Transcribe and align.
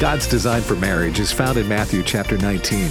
God's 0.00 0.26
design 0.26 0.62
for 0.62 0.76
marriage 0.76 1.20
is 1.20 1.30
found 1.30 1.58
in 1.58 1.68
Matthew 1.68 2.02
chapter 2.02 2.38
19. 2.38 2.90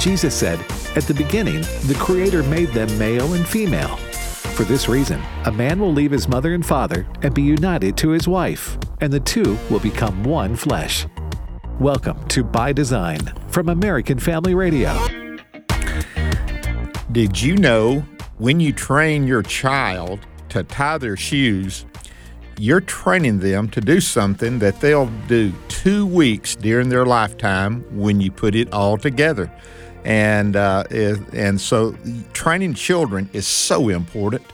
Jesus 0.00 0.34
said, 0.34 0.58
At 0.96 1.04
the 1.04 1.14
beginning, 1.14 1.60
the 1.86 1.96
Creator 2.00 2.42
made 2.42 2.70
them 2.70 2.98
male 2.98 3.34
and 3.34 3.46
female. 3.46 3.96
For 4.56 4.64
this 4.64 4.88
reason, 4.88 5.22
a 5.44 5.52
man 5.52 5.78
will 5.78 5.92
leave 5.92 6.10
his 6.10 6.26
mother 6.26 6.52
and 6.52 6.66
father 6.66 7.06
and 7.22 7.32
be 7.32 7.42
united 7.42 7.96
to 7.98 8.08
his 8.08 8.26
wife, 8.26 8.76
and 9.00 9.12
the 9.12 9.20
two 9.20 9.56
will 9.70 9.78
become 9.78 10.24
one 10.24 10.56
flesh. 10.56 11.06
Welcome 11.78 12.26
to 12.30 12.42
By 12.42 12.72
Design 12.72 13.20
from 13.46 13.68
American 13.68 14.18
Family 14.18 14.56
Radio. 14.56 14.92
Did 17.12 17.40
you 17.40 17.56
know 17.56 18.04
when 18.38 18.58
you 18.58 18.72
train 18.72 19.28
your 19.28 19.44
child 19.44 20.26
to 20.48 20.64
tie 20.64 20.98
their 20.98 21.16
shoes, 21.16 21.86
you're 22.58 22.80
training 22.80 23.38
them 23.38 23.68
to 23.68 23.80
do 23.80 24.00
something 24.00 24.58
that 24.58 24.80
they'll 24.80 25.10
do 25.28 25.52
two 25.82 26.06
weeks 26.06 26.54
during 26.54 26.90
their 26.90 27.04
lifetime 27.04 27.84
when 27.90 28.20
you 28.20 28.30
put 28.30 28.54
it 28.54 28.72
all 28.72 28.96
together. 28.96 29.50
And 30.04 30.54
uh, 30.54 30.84
and 31.32 31.60
so 31.60 31.96
training 32.32 32.74
children 32.74 33.28
is 33.32 33.48
so 33.48 33.88
important. 33.88 34.44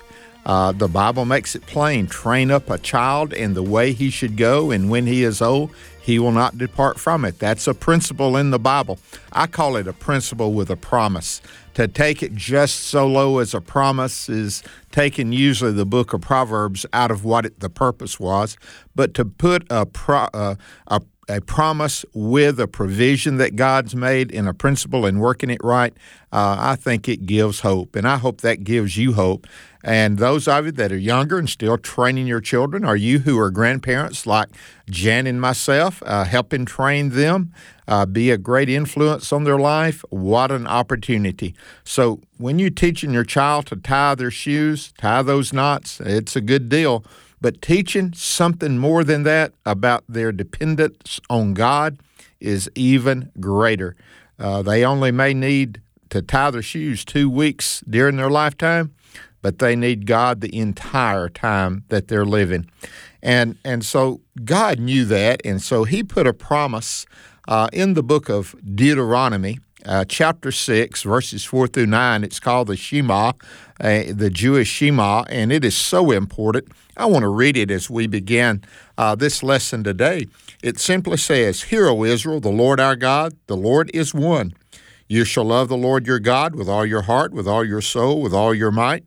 Uh, 0.46 0.72
the 0.72 0.88
Bible 0.88 1.26
makes 1.26 1.54
it 1.54 1.66
plain: 1.66 2.06
train 2.06 2.50
up 2.50 2.70
a 2.70 2.78
child 2.78 3.34
in 3.34 3.52
the 3.52 3.62
way 3.62 3.92
he 3.92 4.08
should 4.08 4.38
go, 4.38 4.70
and 4.70 4.88
when 4.88 5.06
he 5.06 5.22
is 5.22 5.42
old, 5.42 5.70
he 6.00 6.18
will 6.18 6.32
not 6.32 6.56
depart 6.56 6.98
from 6.98 7.26
it. 7.26 7.38
That's 7.38 7.66
a 7.66 7.74
principle 7.74 8.34
in 8.38 8.50
the 8.50 8.58
Bible. 8.58 8.98
I 9.30 9.48
call 9.48 9.76
it 9.76 9.86
a 9.86 9.92
principle 9.92 10.54
with 10.54 10.70
a 10.70 10.76
promise. 10.76 11.42
To 11.74 11.86
take 11.86 12.22
it 12.22 12.34
just 12.34 12.80
so 12.84 13.06
low 13.06 13.38
as 13.38 13.52
a 13.52 13.60
promise 13.60 14.30
is 14.30 14.62
taking 14.92 15.32
usually 15.32 15.72
the 15.72 15.84
book 15.84 16.14
of 16.14 16.22
Proverbs 16.22 16.86
out 16.94 17.10
of 17.10 17.24
what 17.24 17.44
it, 17.44 17.60
the 17.60 17.70
purpose 17.70 18.18
was, 18.18 18.56
but 18.94 19.12
to 19.14 19.26
put 19.26 19.66
a, 19.70 19.84
pro, 19.84 20.28
uh, 20.32 20.54
a 20.86 21.00
a 21.28 21.40
promise 21.40 22.04
with 22.14 22.58
a 22.58 22.66
provision 22.66 23.36
that 23.36 23.56
God's 23.56 23.94
made 23.94 24.30
in 24.30 24.46
a 24.46 24.54
principle 24.54 25.04
and 25.04 25.20
working 25.20 25.50
it 25.50 25.62
right, 25.62 25.92
uh, 26.32 26.56
I 26.58 26.76
think 26.76 27.08
it 27.08 27.26
gives 27.26 27.60
hope. 27.60 27.96
And 27.96 28.06
I 28.08 28.16
hope 28.16 28.40
that 28.40 28.64
gives 28.64 28.96
you 28.96 29.12
hope. 29.12 29.46
And 29.84 30.18
those 30.18 30.48
of 30.48 30.66
you 30.66 30.72
that 30.72 30.90
are 30.90 30.98
younger 30.98 31.38
and 31.38 31.48
still 31.48 31.78
training 31.78 32.26
your 32.26 32.40
children, 32.40 32.84
or 32.84 32.96
you 32.96 33.20
who 33.20 33.38
are 33.38 33.50
grandparents 33.50 34.26
like 34.26 34.48
Jan 34.90 35.26
and 35.26 35.40
myself, 35.40 36.02
uh, 36.04 36.24
helping 36.24 36.64
train 36.64 37.10
them, 37.10 37.52
uh, 37.86 38.04
be 38.04 38.30
a 38.30 38.38
great 38.38 38.68
influence 38.68 39.32
on 39.32 39.44
their 39.44 39.58
life, 39.58 40.04
what 40.10 40.50
an 40.50 40.66
opportunity. 40.66 41.54
So 41.84 42.20
when 42.38 42.58
you're 42.58 42.70
teaching 42.70 43.12
your 43.12 43.24
child 43.24 43.66
to 43.66 43.76
tie 43.76 44.14
their 44.14 44.30
shoes, 44.30 44.92
tie 44.98 45.22
those 45.22 45.52
knots, 45.52 46.00
it's 46.00 46.36
a 46.36 46.40
good 46.40 46.68
deal. 46.68 47.04
But 47.40 47.62
teaching 47.62 48.12
something 48.14 48.78
more 48.78 49.04
than 49.04 49.22
that 49.24 49.52
about 49.64 50.04
their 50.08 50.32
dependence 50.32 51.20
on 51.30 51.54
God 51.54 51.98
is 52.40 52.70
even 52.74 53.30
greater. 53.40 53.96
Uh, 54.38 54.62
they 54.62 54.84
only 54.84 55.10
may 55.10 55.34
need 55.34 55.80
to 56.10 56.22
tie 56.22 56.50
their 56.50 56.62
shoes 56.62 57.04
two 57.04 57.28
weeks 57.28 57.82
during 57.88 58.16
their 58.16 58.30
lifetime, 58.30 58.94
but 59.42 59.58
they 59.58 59.76
need 59.76 60.06
God 60.06 60.40
the 60.40 60.56
entire 60.56 61.28
time 61.28 61.84
that 61.88 62.08
they're 62.08 62.24
living. 62.24 62.70
And, 63.22 63.58
and 63.64 63.84
so 63.84 64.20
God 64.44 64.78
knew 64.78 65.04
that, 65.06 65.40
and 65.44 65.60
so 65.60 65.84
He 65.84 66.02
put 66.02 66.26
a 66.26 66.32
promise 66.32 67.04
uh, 67.46 67.68
in 67.72 67.94
the 67.94 68.02
book 68.02 68.28
of 68.28 68.54
Deuteronomy 68.74 69.58
uh, 69.84 70.04
chapter 70.06 70.52
6, 70.52 71.02
verses 71.02 71.44
4 71.44 71.68
through 71.68 71.86
9. 71.86 72.24
It's 72.24 72.40
called 72.40 72.68
the 72.68 72.76
Shema, 72.76 73.32
uh, 73.80 74.02
the 74.10 74.30
Jewish 74.30 74.68
Shema, 74.68 75.24
and 75.28 75.52
it 75.52 75.64
is 75.64 75.76
so 75.76 76.10
important. 76.10 76.68
I 76.98 77.06
want 77.06 77.22
to 77.22 77.28
read 77.28 77.56
it 77.56 77.70
as 77.70 77.88
we 77.88 78.08
begin 78.08 78.64
uh, 78.98 79.14
this 79.14 79.44
lesson 79.44 79.84
today. 79.84 80.26
It 80.64 80.80
simply 80.80 81.16
says, 81.16 81.62
Hear, 81.62 81.86
O 81.86 82.02
Israel, 82.02 82.40
the 82.40 82.48
Lord 82.48 82.80
our 82.80 82.96
God, 82.96 83.34
the 83.46 83.56
Lord 83.56 83.88
is 83.94 84.12
one. 84.12 84.52
You 85.08 85.24
shall 85.24 85.44
love 85.44 85.68
the 85.68 85.76
Lord 85.76 86.08
your 86.08 86.18
God 86.18 86.56
with 86.56 86.68
all 86.68 86.84
your 86.84 87.02
heart, 87.02 87.32
with 87.32 87.46
all 87.46 87.64
your 87.64 87.80
soul, 87.80 88.20
with 88.20 88.34
all 88.34 88.52
your 88.52 88.72
might. 88.72 89.04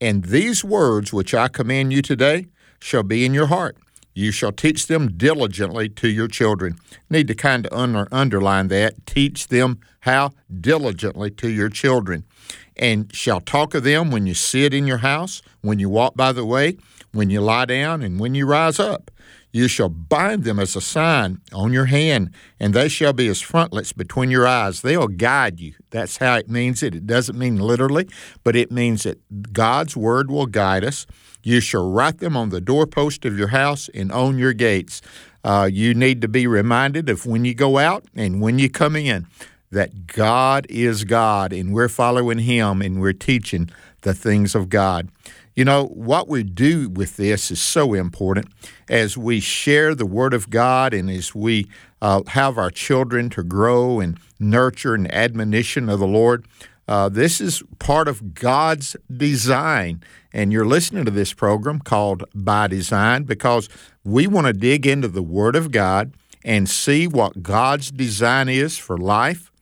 And 0.00 0.24
these 0.24 0.64
words 0.64 1.12
which 1.12 1.32
I 1.32 1.46
command 1.46 1.92
you 1.92 2.02
today 2.02 2.46
shall 2.80 3.04
be 3.04 3.24
in 3.24 3.32
your 3.32 3.46
heart. 3.46 3.76
You 4.12 4.32
shall 4.32 4.52
teach 4.52 4.88
them 4.88 5.16
diligently 5.16 5.88
to 5.90 6.08
your 6.08 6.26
children. 6.26 6.76
Need 7.08 7.28
to 7.28 7.34
kind 7.34 7.66
of 7.66 7.72
under, 7.72 8.08
underline 8.10 8.68
that. 8.68 9.06
Teach 9.06 9.48
them 9.48 9.78
how 10.00 10.32
diligently 10.60 11.30
to 11.32 11.48
your 11.48 11.68
children. 11.68 12.24
And 12.76 13.14
shall 13.14 13.40
talk 13.40 13.74
of 13.74 13.84
them 13.84 14.10
when 14.10 14.26
you 14.26 14.34
sit 14.34 14.74
in 14.74 14.86
your 14.86 14.98
house, 14.98 15.42
when 15.60 15.78
you 15.78 15.88
walk 15.88 16.16
by 16.16 16.32
the 16.32 16.44
way, 16.44 16.76
when 17.12 17.30
you 17.30 17.40
lie 17.40 17.64
down, 17.64 18.02
and 18.02 18.20
when 18.20 18.34
you 18.34 18.46
rise 18.46 18.78
up. 18.78 19.10
You 19.52 19.66
shall 19.66 19.88
bind 19.88 20.44
them 20.44 20.60
as 20.60 20.76
a 20.76 20.80
sign 20.80 21.40
on 21.52 21.72
your 21.72 21.86
hand, 21.86 22.30
and 22.60 22.72
they 22.72 22.88
shall 22.88 23.12
be 23.12 23.26
as 23.26 23.40
frontlets 23.40 23.92
between 23.92 24.30
your 24.30 24.46
eyes. 24.46 24.82
They'll 24.82 25.08
guide 25.08 25.58
you. 25.58 25.74
That's 25.90 26.18
how 26.18 26.36
it 26.36 26.48
means 26.48 26.84
it. 26.84 26.94
It 26.94 27.06
doesn't 27.06 27.36
mean 27.36 27.56
literally, 27.56 28.08
but 28.44 28.54
it 28.54 28.70
means 28.70 29.02
that 29.02 29.52
God's 29.52 29.96
word 29.96 30.30
will 30.30 30.46
guide 30.46 30.84
us. 30.84 31.04
You 31.42 31.60
shall 31.60 31.90
write 31.90 32.18
them 32.18 32.36
on 32.36 32.50
the 32.50 32.60
doorpost 32.60 33.24
of 33.24 33.36
your 33.36 33.48
house 33.48 33.88
and 33.92 34.12
on 34.12 34.38
your 34.38 34.52
gates. 34.52 35.02
Uh, 35.42 35.68
you 35.72 35.94
need 35.94 36.20
to 36.20 36.28
be 36.28 36.46
reminded 36.46 37.08
of 37.08 37.26
when 37.26 37.44
you 37.44 37.54
go 37.54 37.78
out 37.78 38.04
and 38.14 38.40
when 38.40 38.58
you 38.58 38.68
come 38.70 38.94
in 38.94 39.26
that 39.72 40.06
God 40.06 40.66
is 40.68 41.04
God 41.04 41.52
and 41.52 41.72
we're 41.72 41.88
following 41.88 42.38
Him 42.38 42.82
and 42.82 43.00
we're 43.00 43.12
teaching 43.12 43.70
the 44.02 44.14
things 44.14 44.54
of 44.54 44.68
God. 44.68 45.08
You 45.60 45.66
know, 45.66 45.88
what 45.88 46.26
we 46.26 46.42
do 46.42 46.88
with 46.88 47.18
this 47.18 47.50
is 47.50 47.60
so 47.60 47.92
important 47.92 48.46
as 48.88 49.18
we 49.18 49.40
share 49.40 49.94
the 49.94 50.06
Word 50.06 50.32
of 50.32 50.48
God 50.48 50.94
and 50.94 51.10
as 51.10 51.34
we 51.34 51.66
uh, 52.00 52.22
have 52.28 52.56
our 52.56 52.70
children 52.70 53.28
to 53.28 53.42
grow 53.42 54.00
and 54.00 54.18
nurture 54.38 54.94
and 54.94 55.12
admonition 55.12 55.90
of 55.90 55.98
the 55.98 56.06
Lord. 56.06 56.46
Uh, 56.88 57.10
this 57.10 57.42
is 57.42 57.62
part 57.78 58.08
of 58.08 58.32
God's 58.32 58.96
design. 59.14 60.02
And 60.32 60.50
you're 60.50 60.64
listening 60.64 61.04
to 61.04 61.10
this 61.10 61.34
program 61.34 61.80
called 61.80 62.24
By 62.34 62.66
Design 62.66 63.24
because 63.24 63.68
we 64.02 64.26
want 64.26 64.46
to 64.46 64.54
dig 64.54 64.86
into 64.86 65.08
the 65.08 65.22
Word 65.22 65.56
of 65.56 65.72
God 65.72 66.14
and 66.42 66.70
see 66.70 67.06
what 67.06 67.42
God's 67.42 67.90
design 67.90 68.48
is 68.48 68.78
for 68.78 68.96
life, 68.96 69.52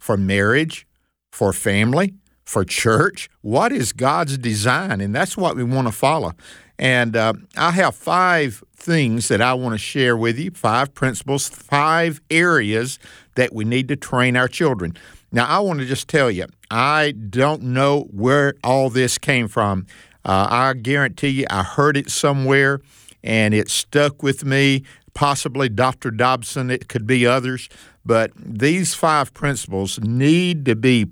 for 0.00 0.16
marriage, 0.16 0.84
for 1.30 1.52
family, 1.52 2.14
for 2.44 2.64
church. 2.64 3.28
What 3.40 3.72
is 3.72 3.92
God's 3.92 4.38
design? 4.38 5.00
And 5.00 5.14
that's 5.14 5.36
what 5.36 5.56
we 5.56 5.64
want 5.64 5.88
to 5.88 5.92
follow. 5.92 6.32
And 6.78 7.16
uh, 7.16 7.34
I 7.56 7.70
have 7.70 7.94
five 7.94 8.62
things 8.74 9.28
that 9.28 9.40
I 9.40 9.54
want 9.54 9.74
to 9.74 9.78
share 9.78 10.16
with 10.16 10.38
you 10.38 10.50
five 10.50 10.92
principles, 10.94 11.48
five 11.48 12.20
areas 12.30 12.98
that 13.36 13.54
we 13.54 13.64
need 13.64 13.88
to 13.88 13.96
train 13.96 14.36
our 14.36 14.48
children. 14.48 14.96
Now, 15.32 15.46
I 15.46 15.58
want 15.60 15.80
to 15.80 15.86
just 15.86 16.08
tell 16.08 16.30
you, 16.30 16.46
I 16.70 17.12
don't 17.12 17.62
know 17.62 18.02
where 18.10 18.54
all 18.62 18.90
this 18.90 19.18
came 19.18 19.48
from. 19.48 19.86
Uh, 20.24 20.46
I 20.50 20.74
guarantee 20.74 21.28
you, 21.28 21.46
I 21.50 21.62
heard 21.62 21.96
it 21.96 22.10
somewhere 22.10 22.80
and 23.22 23.54
it 23.54 23.68
stuck 23.68 24.22
with 24.22 24.44
me. 24.44 24.84
Possibly 25.12 25.68
Dr. 25.68 26.10
Dobson, 26.10 26.70
it 26.70 26.88
could 26.88 27.06
be 27.06 27.26
others, 27.26 27.68
but 28.04 28.32
these 28.36 28.94
five 28.94 29.32
principles 29.32 30.00
need 30.00 30.64
to 30.64 30.74
be 30.74 31.06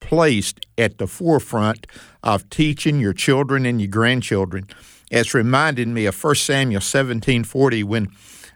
placed 0.00 0.66
at 0.76 0.98
the 0.98 1.06
forefront 1.06 1.86
of 2.22 2.48
teaching 2.50 3.00
your 3.00 3.12
children 3.12 3.66
and 3.66 3.80
your 3.80 3.90
grandchildren. 3.90 4.66
It's 5.10 5.34
reminded 5.34 5.88
me 5.88 6.06
of 6.06 6.22
1 6.22 6.34
Samuel 6.36 6.80
17:40 6.80 7.84
when 7.84 8.08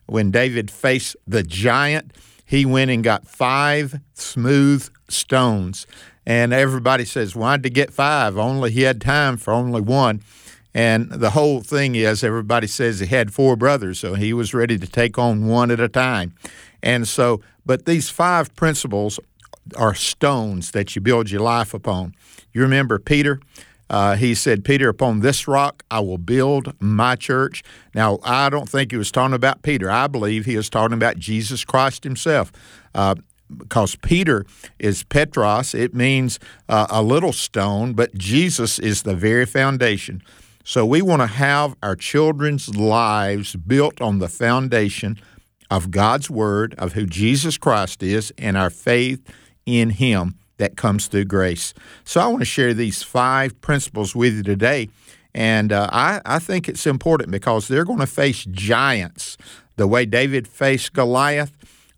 when 0.06 0.30
David 0.30 0.70
faced 0.70 1.16
the 1.26 1.42
giant 1.42 2.12
he 2.52 2.66
went 2.66 2.90
and 2.90 3.02
got 3.02 3.26
five 3.26 3.98
smooth 4.12 4.86
stones. 5.08 5.86
And 6.26 6.52
everybody 6.52 7.06
says, 7.06 7.34
why 7.34 7.56
did 7.56 7.64
he 7.64 7.70
get 7.70 7.94
five? 7.94 8.36
Only 8.36 8.70
he 8.70 8.82
had 8.82 9.00
time 9.00 9.38
for 9.38 9.54
only 9.54 9.80
one. 9.80 10.20
And 10.74 11.10
the 11.10 11.30
whole 11.30 11.62
thing 11.62 11.94
is, 11.94 12.22
everybody 12.22 12.66
says 12.66 13.00
he 13.00 13.06
had 13.06 13.32
four 13.32 13.56
brothers, 13.56 14.00
so 14.00 14.12
he 14.12 14.34
was 14.34 14.52
ready 14.52 14.78
to 14.78 14.86
take 14.86 15.16
on 15.16 15.46
one 15.46 15.70
at 15.70 15.80
a 15.80 15.88
time. 15.88 16.34
And 16.82 17.08
so, 17.08 17.40
but 17.64 17.86
these 17.86 18.10
five 18.10 18.54
principles 18.54 19.18
are 19.76 19.94
stones 19.94 20.72
that 20.72 20.94
you 20.94 21.00
build 21.00 21.30
your 21.30 21.40
life 21.40 21.74
upon. 21.74 22.14
You 22.52 22.62
remember 22.62 22.98
Peter? 22.98 23.40
Uh, 23.88 24.16
he 24.16 24.34
said, 24.34 24.64
Peter, 24.64 24.88
upon 24.88 25.20
this 25.20 25.46
rock 25.46 25.84
I 25.90 26.00
will 26.00 26.18
build 26.18 26.74
my 26.80 27.14
church. 27.14 27.62
Now, 27.94 28.18
I 28.24 28.48
don't 28.48 28.68
think 28.68 28.90
he 28.90 28.96
was 28.96 29.12
talking 29.12 29.34
about 29.34 29.62
Peter. 29.62 29.90
I 29.90 30.06
believe 30.06 30.46
he 30.46 30.56
was 30.56 30.70
talking 30.70 30.94
about 30.94 31.18
Jesus 31.18 31.64
Christ 31.64 32.04
himself. 32.04 32.50
Uh, 32.94 33.16
because 33.54 33.96
Peter 33.96 34.46
is 34.78 35.02
Petros, 35.02 35.74
it 35.74 35.94
means 35.94 36.38
uh, 36.70 36.86
a 36.88 37.02
little 37.02 37.34
stone, 37.34 37.92
but 37.92 38.14
Jesus 38.14 38.78
is 38.78 39.02
the 39.02 39.14
very 39.14 39.44
foundation. 39.44 40.22
So 40.64 40.86
we 40.86 41.02
want 41.02 41.20
to 41.20 41.26
have 41.26 41.76
our 41.82 41.96
children's 41.96 42.74
lives 42.74 43.56
built 43.56 44.00
on 44.00 44.20
the 44.20 44.28
foundation 44.28 45.20
of 45.70 45.90
God's 45.90 46.30
Word, 46.30 46.74
of 46.78 46.92
who 46.92 47.04
Jesus 47.04 47.58
Christ 47.58 48.02
is, 48.02 48.32
and 48.38 48.56
our 48.56 48.70
faith 48.70 49.22
in 49.66 49.90
Him 49.90 50.36
that 50.58 50.76
comes 50.76 51.06
through 51.06 51.24
grace. 51.24 51.74
So 52.04 52.20
I 52.20 52.26
want 52.26 52.40
to 52.40 52.46
share 52.46 52.74
these 52.74 53.02
five 53.02 53.60
principles 53.60 54.14
with 54.14 54.34
you 54.34 54.42
today. 54.42 54.88
And 55.34 55.72
uh, 55.72 55.88
I, 55.90 56.20
I 56.24 56.38
think 56.38 56.68
it's 56.68 56.86
important 56.86 57.30
because 57.30 57.68
they're 57.68 57.84
going 57.84 57.98
to 58.00 58.06
face 58.06 58.44
giants 58.44 59.38
the 59.76 59.86
way 59.86 60.04
David 60.04 60.46
faced 60.46 60.92
Goliath. 60.92 61.52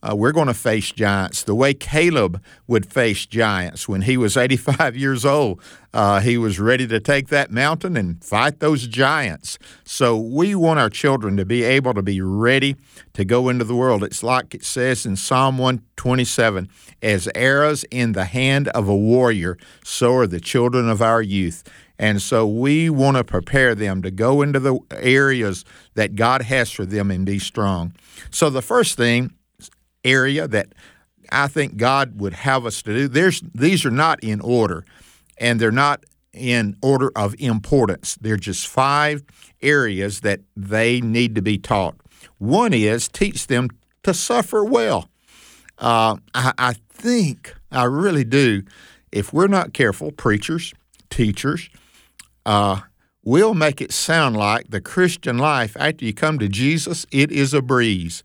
Uh, 0.05 0.15
we're 0.15 0.33
going 0.33 0.49
to 0.49 0.55
face 0.55 0.93
giants 0.93 1.43
the 1.43 1.55
way 1.55 1.73
Caleb 1.73 2.43
would 2.67 2.93
face 2.93 3.25
giants 3.27 3.89
when 3.89 4.03
he 4.03 4.17
was 4.17 4.37
85 4.37 4.97
years 4.97 5.25
old. 5.25 5.63
Uh, 5.93 6.21
he 6.21 6.37
was 6.37 6.59
ready 6.59 6.87
to 6.89 7.01
take 7.01 7.29
that 7.29 7.51
mountain 7.51 7.97
and 7.97 8.23
fight 8.23 8.61
those 8.61 8.87
giants. 8.87 9.59
So 9.85 10.19
we 10.19 10.55
want 10.55 10.81
our 10.81 10.91
children 10.91 11.37
to 11.37 11.45
be 11.45 11.63
able 11.63 11.95
to 11.95 12.03
be 12.03 12.21
ready 12.21 12.77
to 13.15 13.25
go 13.25 13.49
into 13.49 13.65
the 13.65 13.77
world. 13.77 14.03
It's 14.03 14.23
like 14.23 14.55
it 14.55 14.65
says 14.65 15.07
in 15.07 15.17
Psalm 15.17 15.57
127 15.57 16.69
as 17.01 17.29
arrows 17.35 17.85
in 17.85 18.13
the 18.13 18.25
hand 18.25 18.69
of 18.69 18.89
a 18.89 18.97
warrior, 18.97 19.57
so 19.85 20.15
are 20.17 20.27
the 20.27 20.41
children 20.41 20.89
of 20.91 21.01
our 21.01 21.23
youth. 21.23 21.63
And 21.99 22.21
so 22.21 22.47
we 22.47 22.91
want 22.91 23.17
to 23.17 23.25
prepare 23.25 23.75
them 23.75 24.03
to 24.03 24.11
go 24.11 24.43
into 24.43 24.59
the 24.59 24.79
areas 24.91 25.65
that 25.95 26.17
God 26.17 26.43
has 26.43 26.73
for 26.73 26.85
them 26.85 27.11
and 27.11 27.25
be 27.25 27.39
strong. 27.39 27.95
So 28.31 28.51
the 28.51 28.63
first 28.63 28.97
thing 28.97 29.33
area 30.05 30.47
that 30.49 30.69
I 31.33 31.49
think 31.49 31.77
God 31.77 32.21
would 32.21 32.35
have 32.35 32.67
us 32.67 32.83
to 32.83 32.95
do. 32.95 33.09
There's 33.09 33.43
these 33.55 33.85
are 33.85 33.91
not 33.91 34.23
in 34.23 34.41
order, 34.41 34.85
and 35.39 35.61
they're 35.61 35.71
not 35.73 36.05
in 36.33 36.77
order 36.83 37.11
of 37.17 37.35
importance. 37.39 38.17
They're 38.21 38.37
just 38.37 38.67
five 38.67 39.23
areas 39.63 40.21
that 40.21 40.41
they 40.57 41.01
need 41.01 41.35
to 41.37 41.43
be 41.43 41.59
taught. 41.59 41.97
One 42.39 42.73
is 42.73 43.09
teach 43.09 43.47
them 43.47 43.71
to 44.03 44.13
suffer 44.13 44.65
well. 44.65 45.09
Uh, 45.79 46.17
I, 46.35 46.53
I 46.59 46.73
think 46.89 47.55
I 47.71 47.85
really 47.85 48.25
do. 48.25 48.63
If 49.11 49.33
we're 49.33 49.49
not 49.49 49.73
careful, 49.73 50.13
preachers, 50.13 50.73
teachers, 51.09 51.69
uh, 52.45 52.81
we'll 53.25 53.55
make 53.55 53.81
it 53.81 53.93
sound 53.93 54.37
like 54.37 54.71
the 54.71 54.81
Christian 54.81 55.39
life 55.39 55.77
after 55.79 56.05
you 56.05 56.13
come 56.13 56.39
to 56.39 56.49
Jesus, 56.49 57.07
it 57.11 57.31
is 57.31 57.55
a 57.55 57.63
breeze. 57.63 58.23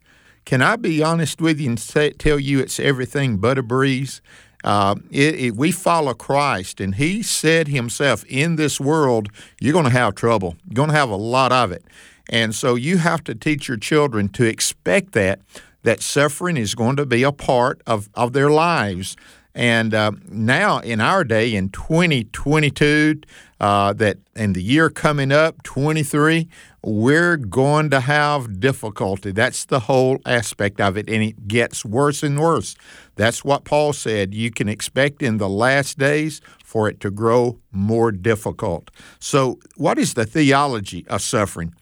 Can 0.49 0.63
I 0.63 0.77
be 0.77 1.03
honest 1.03 1.41
with 1.41 1.59
you 1.59 1.69
and 1.69 1.79
say, 1.79 2.09
tell 2.09 2.39
you 2.39 2.59
it's 2.59 2.79
everything 2.79 3.37
but 3.37 3.59
a 3.59 3.61
breeze? 3.61 4.19
Uh, 4.63 4.95
it, 5.11 5.35
it, 5.35 5.55
we 5.55 5.71
follow 5.71 6.15
Christ, 6.15 6.81
and 6.81 6.95
He 6.95 7.21
said 7.21 7.67
Himself, 7.67 8.25
in 8.25 8.55
this 8.55 8.79
world, 8.79 9.29
you're 9.61 9.73
going 9.73 9.85
to 9.85 9.91
have 9.91 10.15
trouble. 10.15 10.55
You're 10.67 10.73
going 10.73 10.89
to 10.89 10.95
have 10.95 11.11
a 11.11 11.15
lot 11.15 11.51
of 11.51 11.71
it. 11.71 11.85
And 12.29 12.55
so 12.55 12.73
you 12.73 12.97
have 12.97 13.23
to 13.25 13.35
teach 13.35 13.67
your 13.67 13.77
children 13.77 14.27
to 14.29 14.43
expect 14.43 15.11
that, 15.11 15.39
that 15.83 16.01
suffering 16.01 16.57
is 16.57 16.73
going 16.73 16.95
to 16.95 17.05
be 17.05 17.21
a 17.21 17.31
part 17.31 17.83
of, 17.85 18.09
of 18.15 18.33
their 18.33 18.49
lives. 18.49 19.15
And 19.53 19.93
uh, 19.93 20.13
now, 20.29 20.79
in 20.79 20.99
our 20.99 21.23
day, 21.23 21.53
in 21.53 21.69
2022, 21.69 23.21
uh, 23.59 23.93
that 23.93 24.17
in 24.35 24.53
the 24.53 24.63
year 24.63 24.89
coming 24.89 25.31
up, 25.31 25.61
23, 25.61 26.47
we're 26.83 27.37
going 27.37 27.89
to 27.89 27.99
have 27.99 28.59
difficulty. 28.59 29.31
That's 29.31 29.65
the 29.65 29.81
whole 29.81 30.19
aspect 30.25 30.79
of 30.79 30.97
it, 30.97 31.09
and 31.09 31.23
it 31.23 31.47
gets 31.47 31.83
worse 31.83 32.23
and 32.23 32.39
worse. 32.39 32.75
That's 33.15 33.43
what 33.43 33.65
Paul 33.65 33.93
said. 33.93 34.33
You 34.33 34.51
can 34.51 34.69
expect 34.69 35.21
in 35.21 35.37
the 35.37 35.49
last 35.49 35.97
days 35.97 36.41
for 36.63 36.89
it 36.89 36.99
to 37.01 37.11
grow 37.11 37.59
more 37.71 38.11
difficult. 38.11 38.91
So, 39.19 39.59
what 39.75 39.97
is 39.97 40.13
the 40.13 40.25
theology 40.25 41.05
of 41.07 41.21
suffering? 41.21 41.73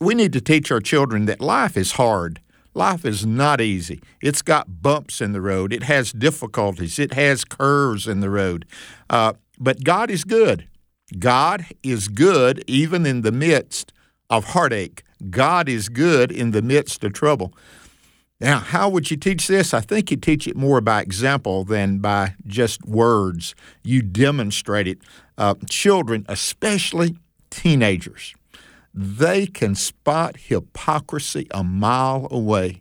We 0.00 0.14
need 0.14 0.32
to 0.32 0.40
teach 0.40 0.70
our 0.70 0.80
children 0.80 1.26
that 1.26 1.40
life 1.40 1.76
is 1.76 1.92
hard. 1.92 2.40
Life 2.72 3.04
is 3.04 3.26
not 3.26 3.60
easy. 3.60 4.00
It's 4.22 4.42
got 4.42 4.80
bumps 4.80 5.20
in 5.20 5.32
the 5.32 5.40
road. 5.40 5.72
It 5.72 5.82
has 5.82 6.12
difficulties. 6.12 6.98
It 6.98 7.12
has 7.14 7.44
curves 7.44 8.06
in 8.06 8.20
the 8.20 8.30
road. 8.30 8.64
Uh, 9.10 9.34
but 9.58 9.84
God 9.84 10.10
is 10.10 10.24
good. 10.24 10.66
God 11.18 11.66
is 11.82 12.08
good 12.08 12.64
even 12.68 13.04
in 13.04 13.22
the 13.22 13.32
midst 13.32 13.92
of 14.30 14.44
heartache. 14.46 15.02
God 15.28 15.68
is 15.68 15.88
good 15.88 16.32
in 16.32 16.52
the 16.52 16.62
midst 16.62 17.04
of 17.04 17.12
trouble. 17.12 17.52
Now, 18.40 18.58
how 18.58 18.88
would 18.88 19.10
you 19.10 19.18
teach 19.18 19.48
this? 19.48 19.74
I 19.74 19.80
think 19.80 20.10
you 20.10 20.16
teach 20.16 20.48
it 20.48 20.56
more 20.56 20.80
by 20.80 21.02
example 21.02 21.64
than 21.64 21.98
by 21.98 22.36
just 22.46 22.82
words. 22.86 23.54
You 23.84 24.00
demonstrate 24.00 24.88
it. 24.88 24.98
Uh, 25.36 25.54
children, 25.68 26.24
especially 26.26 27.16
teenagers, 27.50 28.34
they 28.94 29.46
can 29.46 29.74
spot 29.74 30.36
hypocrisy 30.38 31.48
a 31.50 31.62
mile 31.62 32.28
away. 32.30 32.80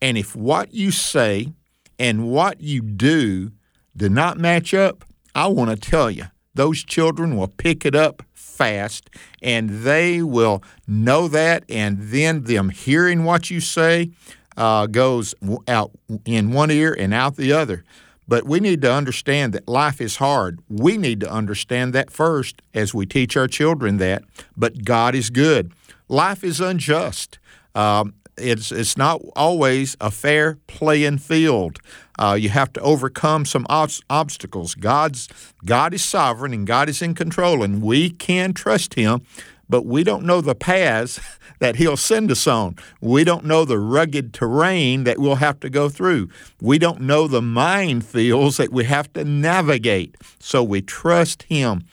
And 0.00 0.16
if 0.16 0.34
what 0.34 0.72
you 0.72 0.90
say 0.90 1.52
and 1.98 2.30
what 2.30 2.60
you 2.60 2.80
do 2.80 3.52
do 3.96 4.08
not 4.08 4.38
match 4.38 4.72
up, 4.72 5.04
I 5.34 5.48
want 5.48 5.70
to 5.70 5.76
tell 5.76 6.10
you, 6.10 6.24
those 6.54 6.82
children 6.82 7.36
will 7.36 7.48
pick 7.48 7.84
it 7.84 7.94
up 7.94 8.22
fast 8.54 9.10
and 9.42 9.68
they 9.68 10.22
will 10.22 10.62
know 10.86 11.28
that 11.28 11.64
and 11.68 11.98
then 12.00 12.44
them 12.44 12.70
hearing 12.70 13.24
what 13.24 13.50
you 13.50 13.60
say 13.60 14.10
uh, 14.56 14.86
goes 14.86 15.34
out 15.66 15.90
in 16.24 16.52
one 16.52 16.70
ear 16.70 16.94
and 16.98 17.12
out 17.12 17.36
the 17.36 17.52
other 17.52 17.84
but 18.26 18.44
we 18.44 18.60
need 18.60 18.80
to 18.82 18.92
understand 18.92 19.52
that 19.52 19.68
life 19.68 20.00
is 20.00 20.16
hard. 20.16 20.60
We 20.68 20.96
need 20.96 21.20
to 21.20 21.30
understand 21.30 21.92
that 21.92 22.10
first 22.10 22.62
as 22.72 22.94
we 22.94 23.06
teach 23.06 23.36
our 23.36 23.46
children 23.46 23.98
that. 23.98 24.24
But 24.56 24.84
God 24.84 25.14
is 25.14 25.30
good. 25.30 25.72
Life 26.08 26.42
is 26.42 26.60
unjust. 26.60 27.38
Um, 27.74 28.14
it's 28.36 28.72
it's 28.72 28.96
not 28.96 29.20
always 29.36 29.96
a 30.00 30.10
fair 30.10 30.58
playing 30.66 31.18
field. 31.18 31.78
Uh, 32.18 32.36
you 32.38 32.48
have 32.48 32.72
to 32.72 32.80
overcome 32.80 33.44
some 33.44 33.66
ob- 33.68 33.90
obstacles. 34.08 34.74
God's 34.74 35.28
God 35.64 35.94
is 35.94 36.04
sovereign 36.04 36.52
and 36.52 36.66
God 36.66 36.88
is 36.88 37.02
in 37.02 37.14
control, 37.14 37.62
and 37.62 37.82
we 37.82 38.10
can 38.10 38.52
trust 38.52 38.94
Him. 38.94 39.22
But 39.68 39.86
we 39.86 40.04
don't 40.04 40.24
know 40.24 40.40
the 40.40 40.54
paths 40.54 41.20
that 41.58 41.76
He'll 41.76 41.96
send 41.96 42.30
us 42.30 42.46
on. 42.46 42.76
We 43.00 43.24
don't 43.24 43.44
know 43.44 43.64
the 43.64 43.78
rugged 43.78 44.34
terrain 44.34 45.04
that 45.04 45.18
we'll 45.18 45.36
have 45.36 45.60
to 45.60 45.70
go 45.70 45.88
through. 45.88 46.28
We 46.60 46.78
don't 46.78 47.00
know 47.00 47.26
the 47.26 47.40
minefields 47.40 48.58
that 48.58 48.72
we 48.72 48.84
have 48.84 49.12
to 49.14 49.24
navigate. 49.24 50.16
So 50.38 50.62
we 50.62 50.82
trust 50.82 51.44
Him. 51.44 51.84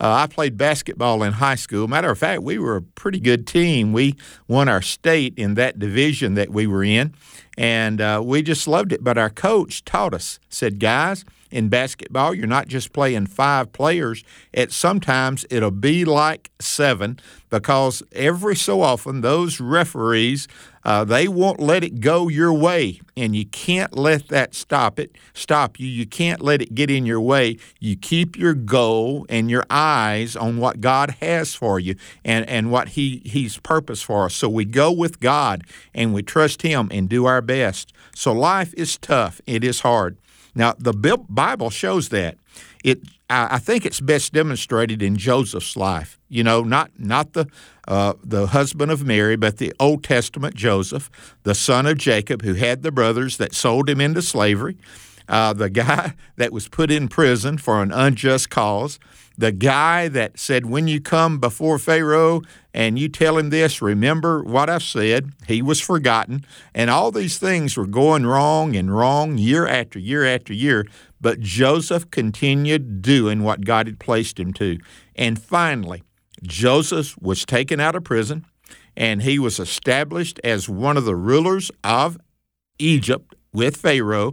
Uh, 0.00 0.12
I 0.14 0.26
played 0.26 0.56
basketball 0.56 1.22
in 1.22 1.34
high 1.34 1.56
school. 1.56 1.86
Matter 1.86 2.10
of 2.10 2.18
fact, 2.18 2.42
we 2.42 2.58
were 2.58 2.76
a 2.76 2.82
pretty 2.82 3.20
good 3.20 3.46
team. 3.46 3.92
We 3.92 4.16
won 4.48 4.68
our 4.68 4.80
state 4.80 5.34
in 5.36 5.54
that 5.54 5.78
division 5.78 6.34
that 6.34 6.48
we 6.50 6.66
were 6.66 6.82
in, 6.82 7.14
and 7.58 8.00
uh, 8.00 8.22
we 8.24 8.40
just 8.42 8.66
loved 8.66 8.92
it. 8.92 9.04
But 9.04 9.18
our 9.18 9.28
coach 9.28 9.84
taught 9.84 10.14
us, 10.14 10.40
said, 10.48 10.80
guys, 10.80 11.26
in 11.50 11.68
basketball, 11.68 12.34
you're 12.34 12.46
not 12.46 12.68
just 12.68 12.92
playing 12.92 13.26
five 13.26 13.72
players. 13.72 14.24
At 14.54 14.72
sometimes 14.72 15.44
it'll 15.50 15.70
be 15.70 16.04
like 16.04 16.50
seven 16.60 17.18
because 17.48 18.02
every 18.12 18.56
so 18.56 18.82
often 18.82 19.20
those 19.20 19.60
referees 19.60 20.46
uh, 20.82 21.04
they 21.04 21.28
won't 21.28 21.60
let 21.60 21.84
it 21.84 22.00
go 22.00 22.28
your 22.28 22.52
way, 22.52 23.00
and 23.16 23.36
you 23.36 23.44
can't 23.44 23.94
let 23.94 24.28
that 24.28 24.54
stop 24.54 24.98
it. 24.98 25.14
Stop 25.34 25.78
you. 25.78 25.86
You 25.86 26.06
can't 26.06 26.40
let 26.40 26.62
it 26.62 26.74
get 26.74 26.90
in 26.90 27.04
your 27.04 27.20
way. 27.20 27.58
You 27.80 27.96
keep 27.96 28.36
your 28.36 28.54
goal 28.54 29.26
and 29.28 29.50
your 29.50 29.64
eyes 29.68 30.36
on 30.36 30.56
what 30.56 30.80
God 30.80 31.16
has 31.20 31.54
for 31.54 31.78
you 31.78 31.96
and 32.24 32.48
and 32.48 32.70
what 32.70 32.90
He 32.90 33.20
He's 33.26 33.58
purpose 33.58 34.00
for 34.00 34.24
us. 34.24 34.34
So 34.34 34.48
we 34.48 34.64
go 34.64 34.90
with 34.90 35.20
God 35.20 35.64
and 35.94 36.14
we 36.14 36.22
trust 36.22 36.62
Him 36.62 36.88
and 36.90 37.08
do 37.08 37.26
our 37.26 37.42
best. 37.42 37.92
So 38.14 38.32
life 38.32 38.72
is 38.74 38.96
tough. 38.96 39.40
It 39.46 39.62
is 39.62 39.80
hard. 39.80 40.16
Now, 40.54 40.74
the 40.78 40.92
Bible 41.28 41.70
shows 41.70 42.08
that. 42.10 42.36
It, 42.82 43.00
I 43.28 43.58
think 43.58 43.86
it's 43.86 44.00
best 44.00 44.32
demonstrated 44.32 45.02
in 45.02 45.16
Joseph's 45.16 45.76
life. 45.76 46.18
You 46.28 46.42
know, 46.42 46.62
not 46.62 46.90
not 46.98 47.34
the 47.34 47.46
uh, 47.86 48.14
the 48.24 48.48
husband 48.48 48.90
of 48.90 49.04
Mary, 49.04 49.36
but 49.36 49.58
the 49.58 49.72
Old 49.78 50.02
Testament 50.02 50.54
Joseph, 50.56 51.10
the 51.44 51.54
son 51.54 51.86
of 51.86 51.98
Jacob, 51.98 52.42
who 52.42 52.54
had 52.54 52.82
the 52.82 52.90
brothers 52.90 53.36
that 53.36 53.54
sold 53.54 53.88
him 53.88 54.00
into 54.00 54.22
slavery, 54.22 54.76
uh, 55.30 55.54
the 55.54 55.70
guy 55.70 56.14
that 56.36 56.52
was 56.52 56.68
put 56.68 56.90
in 56.90 57.08
prison 57.08 57.56
for 57.56 57.82
an 57.82 57.92
unjust 57.92 58.50
cause, 58.50 58.98
the 59.38 59.52
guy 59.52 60.08
that 60.08 60.38
said, 60.38 60.66
When 60.66 60.86
you 60.86 61.00
come 61.00 61.38
before 61.38 61.78
Pharaoh 61.78 62.42
and 62.74 62.98
you 62.98 63.08
tell 63.08 63.38
him 63.38 63.48
this, 63.48 63.80
remember 63.80 64.42
what 64.42 64.68
I've 64.68 64.82
said, 64.82 65.30
he 65.46 65.62
was 65.62 65.80
forgotten. 65.80 66.44
And 66.74 66.90
all 66.90 67.10
these 67.10 67.38
things 67.38 67.76
were 67.76 67.86
going 67.86 68.26
wrong 68.26 68.76
and 68.76 68.94
wrong 68.94 69.38
year 69.38 69.66
after 69.66 69.98
year 69.98 70.26
after 70.26 70.52
year. 70.52 70.86
But 71.20 71.40
Joseph 71.40 72.10
continued 72.10 73.00
doing 73.00 73.42
what 73.42 73.64
God 73.64 73.86
had 73.86 73.98
placed 73.98 74.38
him 74.38 74.52
to. 74.54 74.78
And 75.14 75.40
finally, 75.40 76.02
Joseph 76.42 77.16
was 77.20 77.44
taken 77.46 77.80
out 77.80 77.94
of 77.94 78.04
prison 78.04 78.44
and 78.96 79.22
he 79.22 79.38
was 79.38 79.58
established 79.58 80.40
as 80.42 80.68
one 80.68 80.96
of 80.96 81.04
the 81.04 81.16
rulers 81.16 81.70
of 81.84 82.18
Egypt 82.78 83.34
with 83.52 83.76
Pharaoh. 83.76 84.32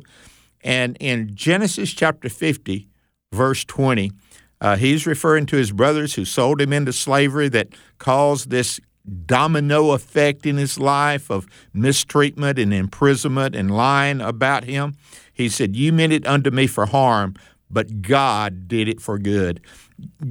And 0.64 0.98
in 1.00 1.36
Genesis 1.36 1.92
chapter 1.92 2.30
50, 2.30 2.90
verse 3.32 3.64
20, 3.66 4.12
uh, 4.60 4.76
he's 4.76 5.06
referring 5.06 5.46
to 5.48 5.58
his 5.58 5.72
brothers 5.72 6.16
who 6.16 6.26
sold 6.26 6.62
him 6.62 6.74
into 6.74 6.92
slavery 6.92 7.50
that 7.50 7.70
caused 8.00 8.50
this 8.50 8.80
domino 9.26 9.92
effect 9.92 10.46
in 10.46 10.58
his 10.58 10.80
life 10.80 11.30
of 11.30 11.48
mistreatment 11.74 12.60
and 12.60 12.74
imprisonment 12.74 13.56
and 13.56 13.72
lying 13.72 14.20
about 14.20 14.66
him. 14.66 14.96
He 15.34 15.50
said, 15.50 15.76
You 15.76 15.94
meant 15.94 16.14
it 16.14 16.26
unto 16.28 16.50
me 16.50 16.68
for 16.68 16.88
harm, 16.88 17.36
but 17.70 18.02
God 18.02 18.68
did 18.68 18.88
it 18.88 19.02
for 19.02 19.18
good. 19.18 19.62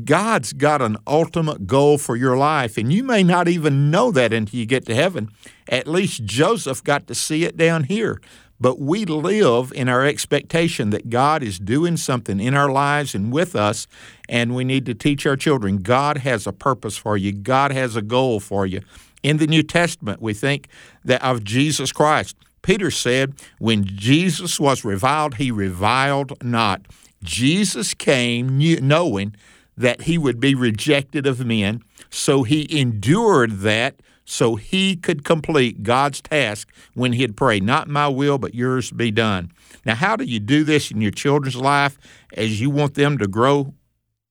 God's 0.04 0.52
got 0.52 0.80
an 0.80 0.96
ultimate 1.06 1.66
goal 1.66 1.98
for 1.98 2.16
your 2.16 2.36
life, 2.36 2.78
and 2.78 2.92
you 2.92 3.02
may 3.02 3.22
not 3.22 3.48
even 3.48 3.90
know 3.90 4.12
that 4.12 4.32
until 4.32 4.60
you 4.60 4.66
get 4.66 4.86
to 4.86 4.94
heaven. 4.94 5.28
At 5.68 5.88
least 5.88 6.24
Joseph 6.24 6.84
got 6.84 7.08
to 7.08 7.14
see 7.14 7.44
it 7.44 7.56
down 7.56 7.84
here. 7.84 8.20
But 8.58 8.80
we 8.80 9.04
live 9.04 9.72
in 9.74 9.88
our 9.88 10.04
expectation 10.04 10.90
that 10.90 11.10
God 11.10 11.42
is 11.42 11.58
doing 11.58 11.96
something 11.96 12.40
in 12.40 12.54
our 12.54 12.70
lives 12.70 13.14
and 13.14 13.32
with 13.32 13.54
us, 13.54 13.86
and 14.28 14.54
we 14.54 14.64
need 14.64 14.86
to 14.86 14.94
teach 14.94 15.26
our 15.26 15.36
children 15.36 15.78
God 15.78 16.18
has 16.18 16.46
a 16.46 16.52
purpose 16.52 16.96
for 16.96 17.16
you, 17.16 17.32
God 17.32 17.72
has 17.72 17.96
a 17.96 18.02
goal 18.02 18.40
for 18.40 18.66
you. 18.66 18.80
In 19.22 19.38
the 19.38 19.46
New 19.46 19.62
Testament, 19.62 20.22
we 20.22 20.34
think 20.34 20.68
that 21.04 21.22
of 21.22 21.44
Jesus 21.44 21.92
Christ. 21.92 22.36
Peter 22.62 22.90
said, 22.90 23.34
When 23.58 23.84
Jesus 23.84 24.58
was 24.58 24.84
reviled, 24.84 25.36
he 25.36 25.50
reviled 25.50 26.42
not. 26.42 26.86
Jesus 27.22 27.94
came 27.94 28.58
knowing 28.58 29.34
that 29.76 30.02
he 30.02 30.18
would 30.18 30.40
be 30.40 30.54
rejected 30.54 31.26
of 31.26 31.44
men, 31.44 31.82
so 32.10 32.42
he 32.42 32.66
endured 32.78 33.60
that 33.60 34.00
so 34.26 34.56
he 34.56 34.96
could 34.96 35.24
complete 35.24 35.84
God's 35.84 36.20
task 36.20 36.68
when 36.94 37.12
he'd 37.12 37.36
pray, 37.36 37.60
Not 37.60 37.88
my 37.88 38.08
will, 38.08 38.36
but 38.36 38.54
yours 38.54 38.90
be 38.90 39.10
done. 39.10 39.52
Now, 39.86 39.94
how 39.94 40.16
do 40.16 40.24
you 40.24 40.40
do 40.40 40.64
this 40.64 40.90
in 40.90 41.00
your 41.00 41.12
children's 41.12 41.56
life 41.56 41.96
as 42.36 42.60
you 42.60 42.68
want 42.68 42.94
them 42.94 43.16
to 43.18 43.28
grow 43.28 43.72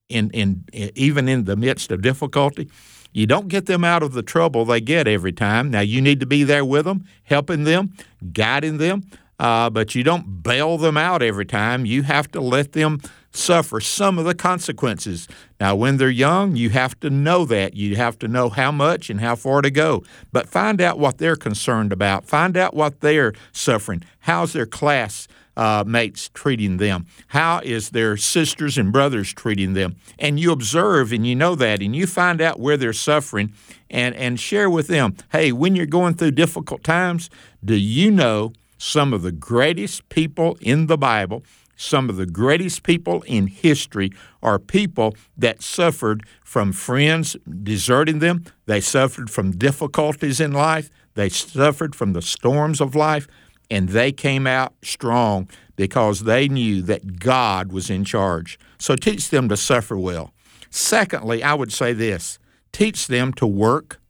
in, 0.10 0.30
in 0.32 0.66
even 0.74 1.28
in 1.28 1.46
the 1.46 1.56
midst 1.56 1.92
of 1.92 2.02
difficulty? 2.02 2.70
You 3.14 3.26
don't 3.26 3.48
get 3.48 3.66
them 3.66 3.86
out 3.86 4.04
of 4.04 4.12
the 4.12 4.22
trouble 4.22 4.66
they 4.66 4.82
get 4.82 5.08
every 5.08 5.32
time. 5.32 5.72
Now, 5.72 5.80
you 5.80 6.02
need 6.02 6.20
to 6.20 6.26
be 6.26 6.44
there 6.44 6.66
with 6.66 6.84
them, 6.84 7.06
helping 7.24 7.64
them, 7.64 7.94
guiding 8.34 8.78
them, 8.78 9.04
uh, 9.40 9.70
but 9.70 9.96
you 9.96 10.04
don't 10.04 10.44
bail 10.44 10.78
them 10.78 10.98
out 10.98 11.22
every 11.22 11.46
time. 11.46 11.86
You 11.86 12.04
have 12.04 12.30
to 12.32 12.42
let 12.42 12.74
them 12.74 13.00
suffer 13.36 13.80
some 13.80 14.18
of 14.18 14.26
the 14.26 14.36
consequences. 14.36 15.28
Now, 15.60 15.76
when 15.76 15.98
they're 15.98 16.10
young, 16.10 16.56
you 16.56 16.70
have 16.72 17.00
to 17.02 17.10
know 17.10 17.46
that. 17.46 17.76
You 17.76 17.96
have 17.96 18.18
to 18.20 18.28
know 18.28 18.50
how 18.50 18.72
much 18.72 19.10
and 19.10 19.22
how 19.22 19.36
far 19.36 19.62
to 19.62 19.72
go. 19.72 20.04
But 20.32 20.50
find 20.50 20.82
out 20.82 21.00
what 21.00 21.18
they're 21.18 21.36
concerned 21.36 21.92
about. 21.92 22.26
Find 22.26 22.58
out 22.58 22.74
what 22.74 23.02
they're 23.02 23.34
suffering. 23.52 24.04
How's 24.20 24.54
their 24.54 24.66
class 24.66 25.28
uh, 25.58 25.84
mates 25.88 26.30
treating 26.34 26.78
them? 26.78 27.06
How 27.28 27.62
is 27.64 27.92
their 27.92 28.18
sisters 28.18 28.78
and 28.78 28.92
brothers 28.92 29.34
treating 29.34 29.74
them? 29.74 29.96
And 30.20 30.40
you 30.40 30.52
observe 30.52 31.12
and 31.12 31.26
you 31.26 31.36
know 31.36 31.56
that, 31.56 31.82
and 31.82 31.96
you 31.96 32.08
find 32.08 32.42
out 32.42 32.60
where 32.60 32.78
they're 32.78 32.94
suffering 32.94 33.54
and, 33.90 34.16
and 34.16 34.40
share 34.40 34.70
with 34.70 34.88
them 34.88 35.16
hey, 35.32 35.52
when 35.52 35.76
you're 35.76 35.86
going 35.86 36.16
through 36.16 36.32
difficult 36.32 36.84
times, 36.84 37.30
do 37.64 37.76
you 37.76 38.12
know 38.12 38.54
some 38.78 39.14
of 39.14 39.22
the 39.22 39.32
greatest 39.32 40.08
people 40.10 40.58
in 40.62 40.88
the 40.88 40.98
Bible? 40.98 41.44
Some 41.76 42.10
of 42.10 42.16
the 42.16 42.26
greatest 42.26 42.84
people 42.84 43.22
in 43.24 43.48
history 43.48 44.12
are 44.42 44.60
people 44.60 45.16
that 45.38 45.62
suffered 45.62 46.24
from 46.44 46.72
friends 46.72 47.36
deserting 47.64 48.20
them. 48.20 48.46
They 48.66 48.82
suffered 48.82 49.30
from 49.30 49.52
difficulties 49.52 50.40
in 50.40 50.52
life. 50.52 50.90
They 51.16 51.30
suffered 51.30 51.96
from 51.96 52.14
the 52.14 52.22
storms 52.22 52.80
of 52.80 52.96
life 52.96 53.28
and 53.70 53.90
they 53.90 54.12
came 54.12 54.48
out 54.48 54.74
strong 54.84 55.50
because 55.76 56.22
they 56.22 56.48
knew 56.48 56.82
that 56.84 57.20
God 57.20 57.72
was 57.72 57.90
in 57.90 58.06
charge. 58.06 58.60
So 58.78 58.96
teach 58.96 59.30
them 59.30 59.50
to 59.50 59.58
suffer 59.58 59.98
well. 59.98 60.34
Secondly, 60.70 61.44
I 61.44 61.54
would 61.54 61.72
say 61.72 61.94
this 61.94 62.40
teach 62.72 63.08
them 63.08 63.32
to 63.34 63.48
work, 63.48 64.02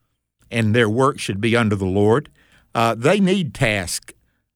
and 0.50 0.74
their 0.74 0.90
work 0.90 1.20
should 1.20 1.40
be 1.40 1.56
under 1.56 1.76
the 1.76 1.86
Lord. 1.86 2.30
Uh, 2.74 2.96
they 2.96 3.20
need 3.20 3.54
tasks, 3.54 4.14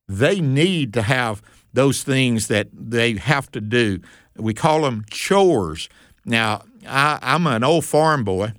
they 0.08 0.42
need 0.42 0.94
to 0.94 1.04
have 1.04 1.42
those 1.74 2.04
things 2.04 2.48
that 2.48 2.68
they 2.74 3.14
have 3.16 3.52
to 3.52 3.62
do. 3.62 4.00
We 4.36 4.54
call 4.54 4.82
them 4.82 5.06
chores. 5.10 5.90
Now, 6.26 6.64
I, 6.88 7.20
am 7.22 7.48
an 7.48 7.64
old 7.64 7.86
farm 7.86 8.24
boy, 8.24 8.54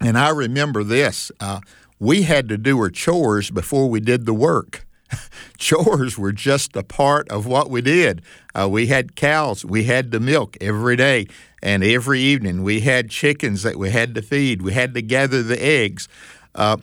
and 0.00 0.18
I 0.18 0.30
remember 0.30 0.84
this. 0.84 1.32
Uh, 1.40 1.60
we 1.98 2.22
had 2.22 2.48
to 2.48 2.58
do 2.58 2.78
our 2.78 2.90
chores 2.90 3.50
before 3.50 3.88
we 3.88 4.00
did 4.00 4.26
the 4.26 4.34
work. 4.34 4.86
chores 5.58 6.18
were 6.18 6.32
just 6.32 6.76
a 6.76 6.82
part 6.82 7.28
of 7.28 7.46
what 7.46 7.70
we 7.70 7.82
did. 7.82 8.22
Uh, 8.54 8.68
we 8.70 8.86
had 8.86 9.16
cows, 9.16 9.64
we 9.64 9.84
had 9.84 10.12
to 10.12 10.20
milk 10.20 10.56
every 10.60 10.96
day 10.96 11.26
and 11.62 11.84
every 11.84 12.20
evening. 12.20 12.62
We 12.62 12.80
had 12.80 13.10
chickens 13.10 13.62
that 13.62 13.76
we 13.76 13.90
had 13.90 14.14
to 14.14 14.22
feed, 14.22 14.62
we 14.62 14.72
had 14.72 14.94
to 14.94 15.02
gather 15.02 15.42
the 15.42 15.62
eggs. 15.62 16.08
Uh, 16.54 16.78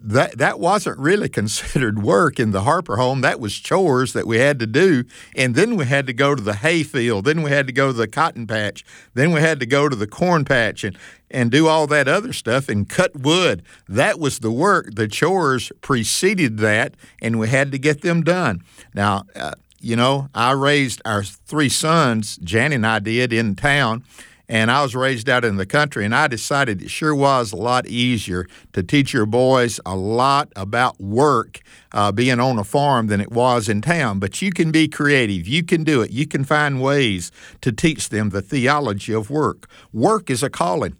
that 0.00 0.38
that 0.38 0.58
wasn't 0.58 0.98
really 0.98 1.28
considered 1.28 2.02
work 2.02 2.40
in 2.40 2.50
the 2.50 2.62
Harper 2.62 2.96
home. 2.96 3.20
That 3.20 3.40
was 3.40 3.54
chores 3.54 4.12
that 4.12 4.26
we 4.26 4.38
had 4.38 4.58
to 4.60 4.66
do, 4.66 5.04
and 5.36 5.54
then 5.54 5.76
we 5.76 5.84
had 5.84 6.06
to 6.06 6.12
go 6.12 6.34
to 6.34 6.42
the 6.42 6.54
hay 6.54 6.82
field. 6.82 7.24
Then 7.24 7.42
we 7.42 7.50
had 7.50 7.66
to 7.66 7.72
go 7.72 7.88
to 7.88 7.92
the 7.92 8.08
cotton 8.08 8.46
patch. 8.46 8.84
Then 9.14 9.32
we 9.32 9.40
had 9.40 9.60
to 9.60 9.66
go 9.66 9.88
to 9.88 9.96
the 9.96 10.06
corn 10.06 10.44
patch 10.44 10.84
and 10.84 10.96
and 11.30 11.50
do 11.50 11.68
all 11.68 11.86
that 11.86 12.08
other 12.08 12.32
stuff 12.32 12.68
and 12.68 12.88
cut 12.88 13.14
wood. 13.20 13.62
That 13.88 14.18
was 14.18 14.40
the 14.40 14.50
work. 14.50 14.94
The 14.94 15.06
chores 15.06 15.70
preceded 15.80 16.58
that, 16.58 16.94
and 17.22 17.38
we 17.38 17.48
had 17.48 17.70
to 17.72 17.78
get 17.78 18.00
them 18.00 18.22
done. 18.22 18.62
Now, 18.94 19.24
uh, 19.36 19.52
you 19.80 19.96
know, 19.96 20.28
I 20.34 20.52
raised 20.52 21.00
our 21.04 21.22
three 21.22 21.68
sons. 21.68 22.36
Jan 22.38 22.72
and 22.72 22.86
I 22.86 22.98
did 22.98 23.32
in 23.32 23.54
town 23.54 24.04
and 24.50 24.68
I 24.68 24.82
was 24.82 24.96
raised 24.96 25.28
out 25.28 25.44
in 25.44 25.58
the 25.58 25.64
country, 25.64 26.04
and 26.04 26.12
I 26.12 26.26
decided 26.26 26.82
it 26.82 26.90
sure 26.90 27.14
was 27.14 27.52
a 27.52 27.56
lot 27.56 27.86
easier 27.86 28.48
to 28.72 28.82
teach 28.82 29.12
your 29.12 29.24
boys 29.24 29.78
a 29.86 29.94
lot 29.94 30.52
about 30.56 31.00
work 31.00 31.60
uh, 31.92 32.10
being 32.10 32.40
on 32.40 32.58
a 32.58 32.64
farm 32.64 33.06
than 33.06 33.20
it 33.20 33.30
was 33.30 33.68
in 33.68 33.80
town. 33.80 34.18
But 34.18 34.42
you 34.42 34.50
can 34.50 34.72
be 34.72 34.88
creative, 34.88 35.46
you 35.46 35.62
can 35.62 35.84
do 35.84 36.02
it, 36.02 36.10
you 36.10 36.26
can 36.26 36.42
find 36.42 36.82
ways 36.82 37.30
to 37.60 37.70
teach 37.70 38.08
them 38.08 38.30
the 38.30 38.42
theology 38.42 39.14
of 39.14 39.30
work. 39.30 39.70
Work 39.92 40.28
is 40.28 40.42
a 40.42 40.50
calling. 40.50 40.96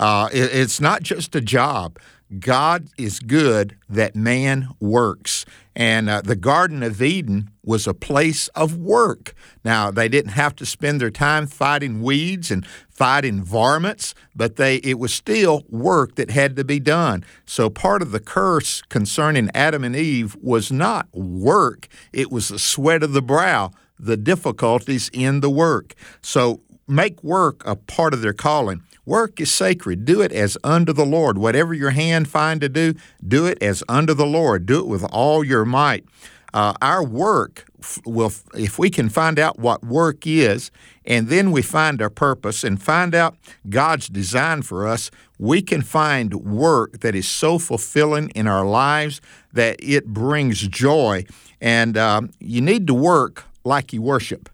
Uh, 0.00 0.28
it, 0.32 0.52
it's 0.52 0.80
not 0.80 1.04
just 1.04 1.36
a 1.36 1.40
job. 1.40 2.00
God 2.38 2.88
is 2.98 3.20
good 3.20 3.76
that 3.88 4.14
man 4.14 4.68
works. 4.80 5.46
And 5.74 6.10
uh, 6.10 6.20
the 6.20 6.36
Garden 6.36 6.82
of 6.82 7.00
Eden 7.00 7.50
was 7.64 7.86
a 7.86 7.94
place 7.94 8.48
of 8.48 8.76
work. 8.76 9.32
Now, 9.64 9.90
they 9.90 10.08
didn't 10.08 10.32
have 10.32 10.54
to 10.56 10.66
spend 10.66 11.00
their 11.00 11.10
time 11.10 11.46
fighting 11.46 12.02
weeds 12.02 12.50
and 12.50 12.66
fighting 12.98 13.44
varmints, 13.44 14.12
but 14.34 14.56
they 14.56 14.76
it 14.78 14.98
was 14.98 15.14
still 15.14 15.64
work 15.68 16.16
that 16.16 16.32
had 16.32 16.56
to 16.56 16.64
be 16.64 16.80
done. 16.80 17.24
So 17.46 17.70
part 17.70 18.02
of 18.02 18.10
the 18.10 18.18
curse 18.18 18.82
concerning 18.88 19.50
Adam 19.54 19.84
and 19.84 19.94
Eve 19.94 20.36
was 20.42 20.72
not 20.72 21.06
work, 21.12 21.86
it 22.12 22.32
was 22.32 22.48
the 22.48 22.58
sweat 22.58 23.04
of 23.04 23.12
the 23.12 23.22
brow, 23.22 23.70
the 24.00 24.16
difficulties 24.16 25.10
in 25.12 25.38
the 25.42 25.48
work. 25.48 25.94
So 26.22 26.60
make 26.88 27.22
work 27.22 27.62
a 27.64 27.76
part 27.76 28.14
of 28.14 28.20
their 28.20 28.32
calling. 28.32 28.82
Work 29.06 29.40
is 29.40 29.52
sacred. 29.52 30.04
Do 30.04 30.20
it 30.20 30.32
as 30.32 30.58
unto 30.64 30.92
the 30.92 31.06
Lord. 31.06 31.38
Whatever 31.38 31.74
your 31.74 31.90
hand 31.90 32.26
find 32.26 32.60
to 32.60 32.68
do, 32.68 32.94
do 33.26 33.46
it 33.46 33.62
as 33.62 33.84
unto 33.88 34.12
the 34.12 34.26
Lord. 34.26 34.66
Do 34.66 34.80
it 34.80 34.88
with 34.88 35.04
all 35.12 35.44
your 35.44 35.64
might. 35.64 36.04
Uh, 36.52 36.74
our 36.82 37.04
work 37.04 37.67
will, 38.04 38.32
if 38.54 38.78
we 38.78 38.90
can 38.90 39.08
find 39.08 39.38
out 39.38 39.58
what 39.58 39.84
work 39.84 40.26
is, 40.26 40.70
and 41.04 41.28
then 41.28 41.50
we 41.52 41.62
find 41.62 42.02
our 42.02 42.10
purpose 42.10 42.64
and 42.64 42.82
find 42.82 43.14
out 43.14 43.36
God's 43.68 44.08
design 44.08 44.62
for 44.62 44.86
us, 44.86 45.10
we 45.38 45.62
can 45.62 45.82
find 45.82 46.34
work 46.34 47.00
that 47.00 47.14
is 47.14 47.28
so 47.28 47.58
fulfilling 47.58 48.30
in 48.30 48.46
our 48.46 48.66
lives 48.66 49.20
that 49.52 49.76
it 49.80 50.06
brings 50.06 50.66
joy. 50.68 51.24
And 51.60 51.96
um, 51.96 52.30
you 52.38 52.60
need 52.60 52.86
to 52.86 52.94
work 52.94 53.44
like 53.64 53.92
you 53.92 54.02
worship 54.02 54.48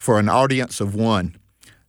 for 0.00 0.18
an 0.18 0.28
audience 0.28 0.80
of 0.80 0.94
one. 0.94 1.36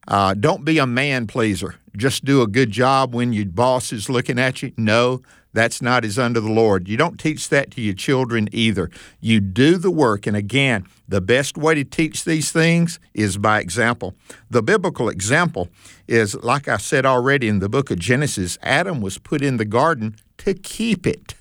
Uh, 0.08 0.34
don't 0.34 0.64
be 0.64 0.78
a 0.78 0.88
man 0.88 1.28
pleaser 1.28 1.76
just 1.98 2.24
do 2.24 2.42
a 2.42 2.48
good 2.48 2.72
job 2.72 3.14
when 3.14 3.34
your 3.34 3.46
boss 3.46 3.92
is 3.92 4.10
looking 4.10 4.40
at 4.40 4.62
you. 4.62 4.72
No, 4.78 5.22
that's 5.58 5.82
not 5.82 6.06
as 6.06 6.20
under 6.20 6.40
the 6.40 6.52
Lord. 6.52 6.88
You 6.88 6.98
don't 6.98 7.20
teach 7.20 7.50
that 7.50 7.72
to 7.72 7.82
your 7.82 7.94
children 7.94 8.48
either. 8.52 8.90
You 9.20 9.40
do 9.40 9.78
the 9.78 9.92
work. 9.92 10.28
And 10.28 10.38
again, 10.38 10.86
the 11.08 11.22
best 11.22 11.58
way 11.58 11.76
to 11.76 11.84
teach 11.84 12.24
these 12.24 12.52
things 12.52 13.00
is 13.14 13.38
by 13.38 13.60
example. 13.60 14.16
The 14.50 14.64
biblical 14.64 15.10
example 15.10 15.70
is, 16.08 16.36
like 16.36 16.68
I 16.68 16.78
said 16.78 17.06
already 17.06 17.48
in 17.48 17.60
the 17.60 17.70
book 17.70 17.92
of 17.92 18.00
Genesis, 18.00 18.58
Adam 18.62 19.02
was 19.02 19.18
put 19.18 19.42
in 19.42 19.58
the 19.58 19.66
garden 19.66 20.16
to 20.40 20.54
keep 20.54 21.06
it. 21.06 21.36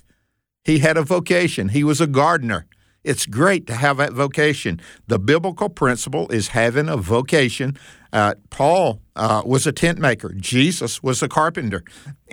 He 0.63 0.79
had 0.79 0.97
a 0.97 1.03
vocation, 1.03 1.69
he 1.69 1.83
was 1.83 2.01
a 2.01 2.07
gardener. 2.07 2.66
It's 3.07 3.25
great 3.25 3.67
to 3.67 3.73
have 3.73 3.97
that 3.97 4.11
vocation. 4.11 4.81
The 5.07 5.17
biblical 5.17 5.69
principle 5.69 6.27
is 6.29 6.49
having 6.49 6.89
a 6.89 6.97
vocation. 6.97 7.77
Uh, 8.11 8.35
Paul 8.49 9.01
uh, 9.15 9.43
was 9.45 9.65
a 9.65 9.71
tent 9.71 9.97
maker. 9.97 10.33
Jesus 10.33 11.01
was 11.01 11.23
a 11.23 11.29
carpenter, 11.29 11.83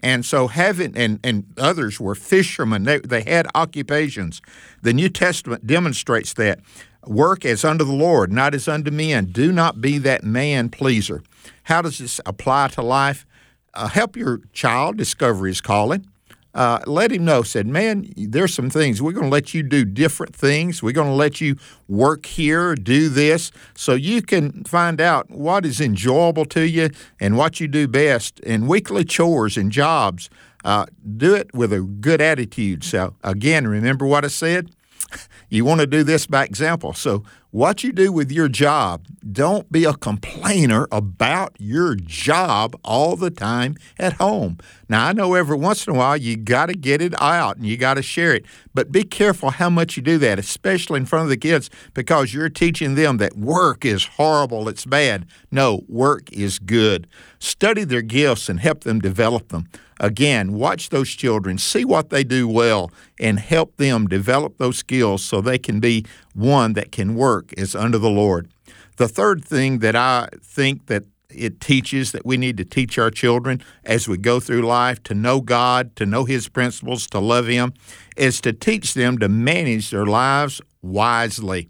and 0.02 0.25
so 0.25 0.49
having 0.49 0.97
and 0.97 1.21
and 1.23 1.45
others 1.59 2.00
were 2.00 2.16
fishermen. 2.16 2.83
They 2.83 2.99
they 2.99 3.23
had 3.23 3.47
occupations. 3.54 4.43
The 4.83 4.93
New 4.93 5.09
Testament 5.09 5.64
demonstrates 5.64 6.33
that 6.35 6.59
work 7.07 7.45
as 7.45 7.64
unto 7.64 7.85
the 7.85 7.93
Lord, 7.93 8.33
not 8.33 8.52
as 8.52 8.66
unto 8.66 8.90
men. 8.90 9.26
Do 9.26 9.52
not 9.52 9.81
be 9.81 9.99
that 9.99 10.25
man 10.25 10.71
pleaser. 10.71 11.23
How 11.64 11.83
does 11.83 11.99
this 11.99 12.21
apply 12.26 12.69
to 12.69 12.83
life? 12.83 13.26
Uh, 13.75 13.88
help 13.88 14.16
your 14.16 14.40
child 14.52 14.97
discover 14.97 15.47
his 15.47 15.61
calling 15.61 16.07
uh, 16.55 16.81
let 16.87 17.11
him 17.11 17.25
know, 17.25 17.43
said, 17.43 17.67
man, 17.67 18.13
there's 18.17 18.55
some 18.55 18.71
things. 18.71 19.03
We're 19.03 19.13
going 19.13 19.27
to 19.27 19.31
let 19.31 19.55
you 19.55 19.63
do 19.63 19.85
different 19.85 20.35
things. 20.35 20.83
We're 20.83 20.93
going 20.93 21.09
to 21.09 21.15
let 21.15 21.41
you 21.41 21.57
work 21.89 22.27
here, 22.27 22.75
do 22.75 23.09
this, 23.09 23.51
so 23.75 23.95
you 23.95 24.23
can 24.23 24.65
find 24.65 25.01
out 25.01 25.31
what 25.31 25.67
is 25.67 25.81
enjoyable 25.81 26.45
to 26.47 26.63
you 26.63 26.91
and 27.19 27.37
what 27.37 27.61
you 27.61 27.69
do 27.69 27.89
best 27.89 28.41
And 28.47 28.69
weekly 28.69 29.05
chores 29.05 29.57
and 29.57 29.73
jobs. 29.73 30.31
Uh, 30.65 30.87
do 31.17 31.35
it 31.35 31.53
with 31.53 31.73
a 31.73 31.81
good 31.81 32.21
attitude. 32.21 32.85
So, 32.85 33.15
again, 33.23 33.67
remember 33.67 34.07
what 34.07 34.25
I 34.25 34.29
said? 34.29 34.71
you 35.51 35.65
want 35.65 35.81
to 35.81 35.87
do 35.87 36.03
this 36.03 36.27
by 36.27 36.45
example. 36.45 36.95
So, 36.95 37.25
what 37.55 37.85
you 37.85 37.93
do 37.93 38.11
with 38.11 38.33
your 38.33 38.49
job, 38.49 39.07
don't 39.31 39.71
be 39.71 39.85
a 39.85 39.95
complainer 39.95 40.89
about 40.91 41.55
your 41.61 41.95
job 41.95 42.75
all 42.83 43.15
the 43.15 43.31
time 43.31 43.77
at 43.97 44.15
home. 44.15 44.59
Now, 44.89 45.07
I 45.07 45.13
know 45.13 45.35
every 45.35 45.57
once 45.57 45.87
in 45.87 45.95
a 45.95 45.97
while 45.97 46.17
you 46.17 46.37
got 46.37 46.67
to 46.67 46.75
get 46.75 47.01
it 47.01 47.15
out 47.23 47.57
and 47.57 47.65
you 47.65 47.77
got 47.77 47.95
to 47.95 48.03
share 48.03 48.35
it, 48.35 48.45
but 48.75 48.91
be 48.91 49.05
careful 49.05 49.51
how 49.51 49.71
much 49.71 49.97
you 49.97 50.03
do 50.03 50.19
that, 50.19 50.41
especially 50.41 50.99
in 50.99 51.07
front 51.07 51.23
of 51.23 51.29
the 51.29 51.37
kids, 51.37 51.71
because 51.95 52.35
you're 52.35 52.49
teaching 52.49 52.97
them 52.97 53.19
that 53.19 53.37
work 53.37 53.85
is 53.85 54.05
horrible, 54.05 54.69
it's 54.69 54.85
bad. 54.85 55.25
No, 55.53 55.85
work 55.89 56.33
is 56.33 56.59
good. 56.59 57.07
Study 57.39 57.85
their 57.85 58.03
gifts 58.03 58.49
and 58.49 58.59
help 58.59 58.81
them 58.83 58.99
develop 58.99 59.51
them. 59.51 59.69
Again, 60.01 60.55
watch 60.55 60.89
those 60.89 61.11
children, 61.11 61.57
see 61.57 61.85
what 61.85 62.11
they 62.11 62.25
do 62.25 62.49
well, 62.49 62.91
and 63.21 63.39
help 63.39 63.77
them 63.77 64.07
develop 64.07 64.59
those 64.59 64.79
skills 64.79 65.25
so 65.25 65.41
they 65.41 65.59
can 65.59 65.79
be 65.79 66.05
one 66.35 66.73
that 66.73 66.91
can 66.91 67.15
work 67.15 67.44
as 67.57 67.75
under 67.75 67.99
the 67.99 68.11
Lord. 68.11 68.49
The 68.97 69.09
third 69.09 69.45
thing 69.45 69.81
that 69.81 69.97
I 69.97 70.29
think 70.43 70.87
that 70.87 71.05
it 71.29 71.61
teaches 71.61 72.13
that 72.13 72.25
we 72.25 72.37
need 72.37 72.57
to 72.59 72.65
teach 72.65 72.99
our 72.99 73.11
children 73.11 73.63
as 73.85 74.07
we 74.09 74.17
go 74.17 74.41
through 74.41 74.63
life 74.63 75.03
to 75.05 75.15
know 75.15 75.41
God, 75.41 75.97
to 75.97 76.07
know 76.07 76.25
His 76.25 76.49
principles, 76.49 77.09
to 77.09 77.19
love 77.19 77.47
Him, 77.47 77.75
is 78.17 78.41
to 78.43 78.53
teach 78.53 78.95
them 78.95 79.19
to 79.19 79.29
manage 79.29 79.91
their 79.91 80.07
lives 80.07 80.61
wisely. 80.83 81.69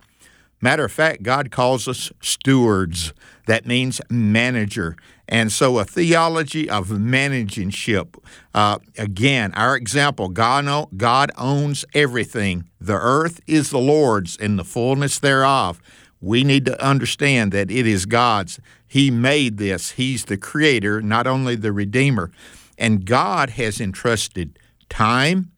Matter 0.65 0.87
of 0.87 0.93
fact, 0.93 1.23
God 1.23 1.51
calls 1.51 1.87
us 1.87 2.11
stewards. 2.23 3.13
That 3.47 3.67
means 3.67 4.01
manager. 4.09 4.97
And 5.29 5.53
so, 5.53 5.79
a 5.79 5.85
theology 5.85 6.71
of 6.71 6.89
managership. 6.89 8.17
Uh, 8.55 8.79
again, 8.97 9.53
our 9.53 9.77
example 9.77 10.31
God, 10.31 10.89
God 10.97 11.31
owns 11.37 11.85
everything. 11.93 12.71
The 12.81 12.95
earth 12.95 13.43
is 13.47 13.69
the 13.69 13.79
Lord's 13.79 14.39
and 14.39 14.59
the 14.59 14.65
fullness 14.65 15.19
thereof. 15.19 15.83
We 16.23 16.45
need 16.45 16.65
to 16.65 16.83
understand 16.83 17.53
that 17.53 17.71
it 17.71 17.87
is 17.87 18.07
God's. 18.07 18.59
He 18.89 19.11
made 19.11 19.59
this, 19.59 19.91
He's 19.91 20.25
the 20.25 20.39
creator, 20.39 21.03
not 21.03 21.27
only 21.27 21.57
the 21.57 21.73
redeemer. 21.73 22.31
And 22.79 23.05
God 23.05 23.51
has 23.51 23.83
entrusted 23.83 24.59
time, 24.89 25.53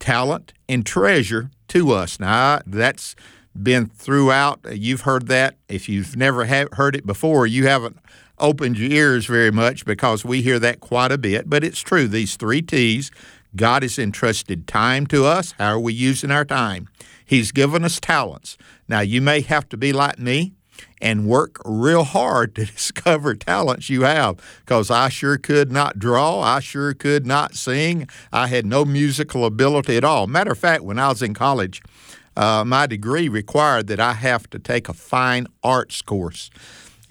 talent, 0.00 0.52
and 0.68 0.84
treasure 0.84 1.52
to 1.68 1.92
us. 1.92 2.18
Now, 2.18 2.58
that's 2.66 3.14
been 3.60 3.86
throughout. 3.86 4.60
Uh, 4.64 4.70
you've 4.70 5.02
heard 5.02 5.28
that. 5.28 5.56
If 5.68 5.88
you've 5.88 6.16
never 6.16 6.46
heard 6.46 6.96
it 6.96 7.06
before, 7.06 7.46
you 7.46 7.66
haven't 7.66 7.98
opened 8.38 8.78
your 8.78 8.90
ears 8.90 9.26
very 9.26 9.50
much 9.50 9.84
because 9.84 10.24
we 10.24 10.42
hear 10.42 10.58
that 10.58 10.80
quite 10.80 11.12
a 11.12 11.18
bit. 11.18 11.48
But 11.48 11.64
it's 11.64 11.80
true. 11.80 12.08
These 12.08 12.36
three 12.36 12.62
T's 12.62 13.10
God 13.54 13.82
has 13.82 13.98
entrusted 13.98 14.66
time 14.66 15.06
to 15.08 15.26
us. 15.26 15.52
How 15.58 15.74
are 15.74 15.80
we 15.80 15.92
using 15.92 16.30
our 16.30 16.44
time? 16.44 16.88
He's 17.24 17.52
given 17.52 17.84
us 17.84 18.00
talents. 18.00 18.56
Now, 18.88 19.00
you 19.00 19.20
may 19.20 19.42
have 19.42 19.68
to 19.70 19.76
be 19.76 19.92
like 19.92 20.18
me 20.18 20.54
and 21.00 21.26
work 21.26 21.56
real 21.64 22.04
hard 22.04 22.54
to 22.54 22.64
discover 22.66 23.34
talents 23.34 23.90
you 23.90 24.02
have 24.02 24.36
because 24.60 24.90
I 24.90 25.08
sure 25.08 25.36
could 25.36 25.70
not 25.70 25.98
draw. 25.98 26.40
I 26.40 26.60
sure 26.60 26.94
could 26.94 27.26
not 27.26 27.54
sing. 27.54 28.08
I 28.32 28.46
had 28.46 28.64
no 28.64 28.84
musical 28.84 29.44
ability 29.44 29.96
at 29.96 30.04
all. 30.04 30.26
Matter 30.26 30.52
of 30.52 30.58
fact, 30.58 30.82
when 30.82 30.98
I 30.98 31.08
was 31.08 31.22
in 31.22 31.34
college, 31.34 31.82
uh, 32.36 32.64
my 32.64 32.86
degree 32.86 33.28
required 33.28 33.86
that 33.88 34.00
I 34.00 34.14
have 34.14 34.48
to 34.50 34.58
take 34.58 34.88
a 34.88 34.92
fine 34.92 35.46
arts 35.62 36.02
course. 36.02 36.50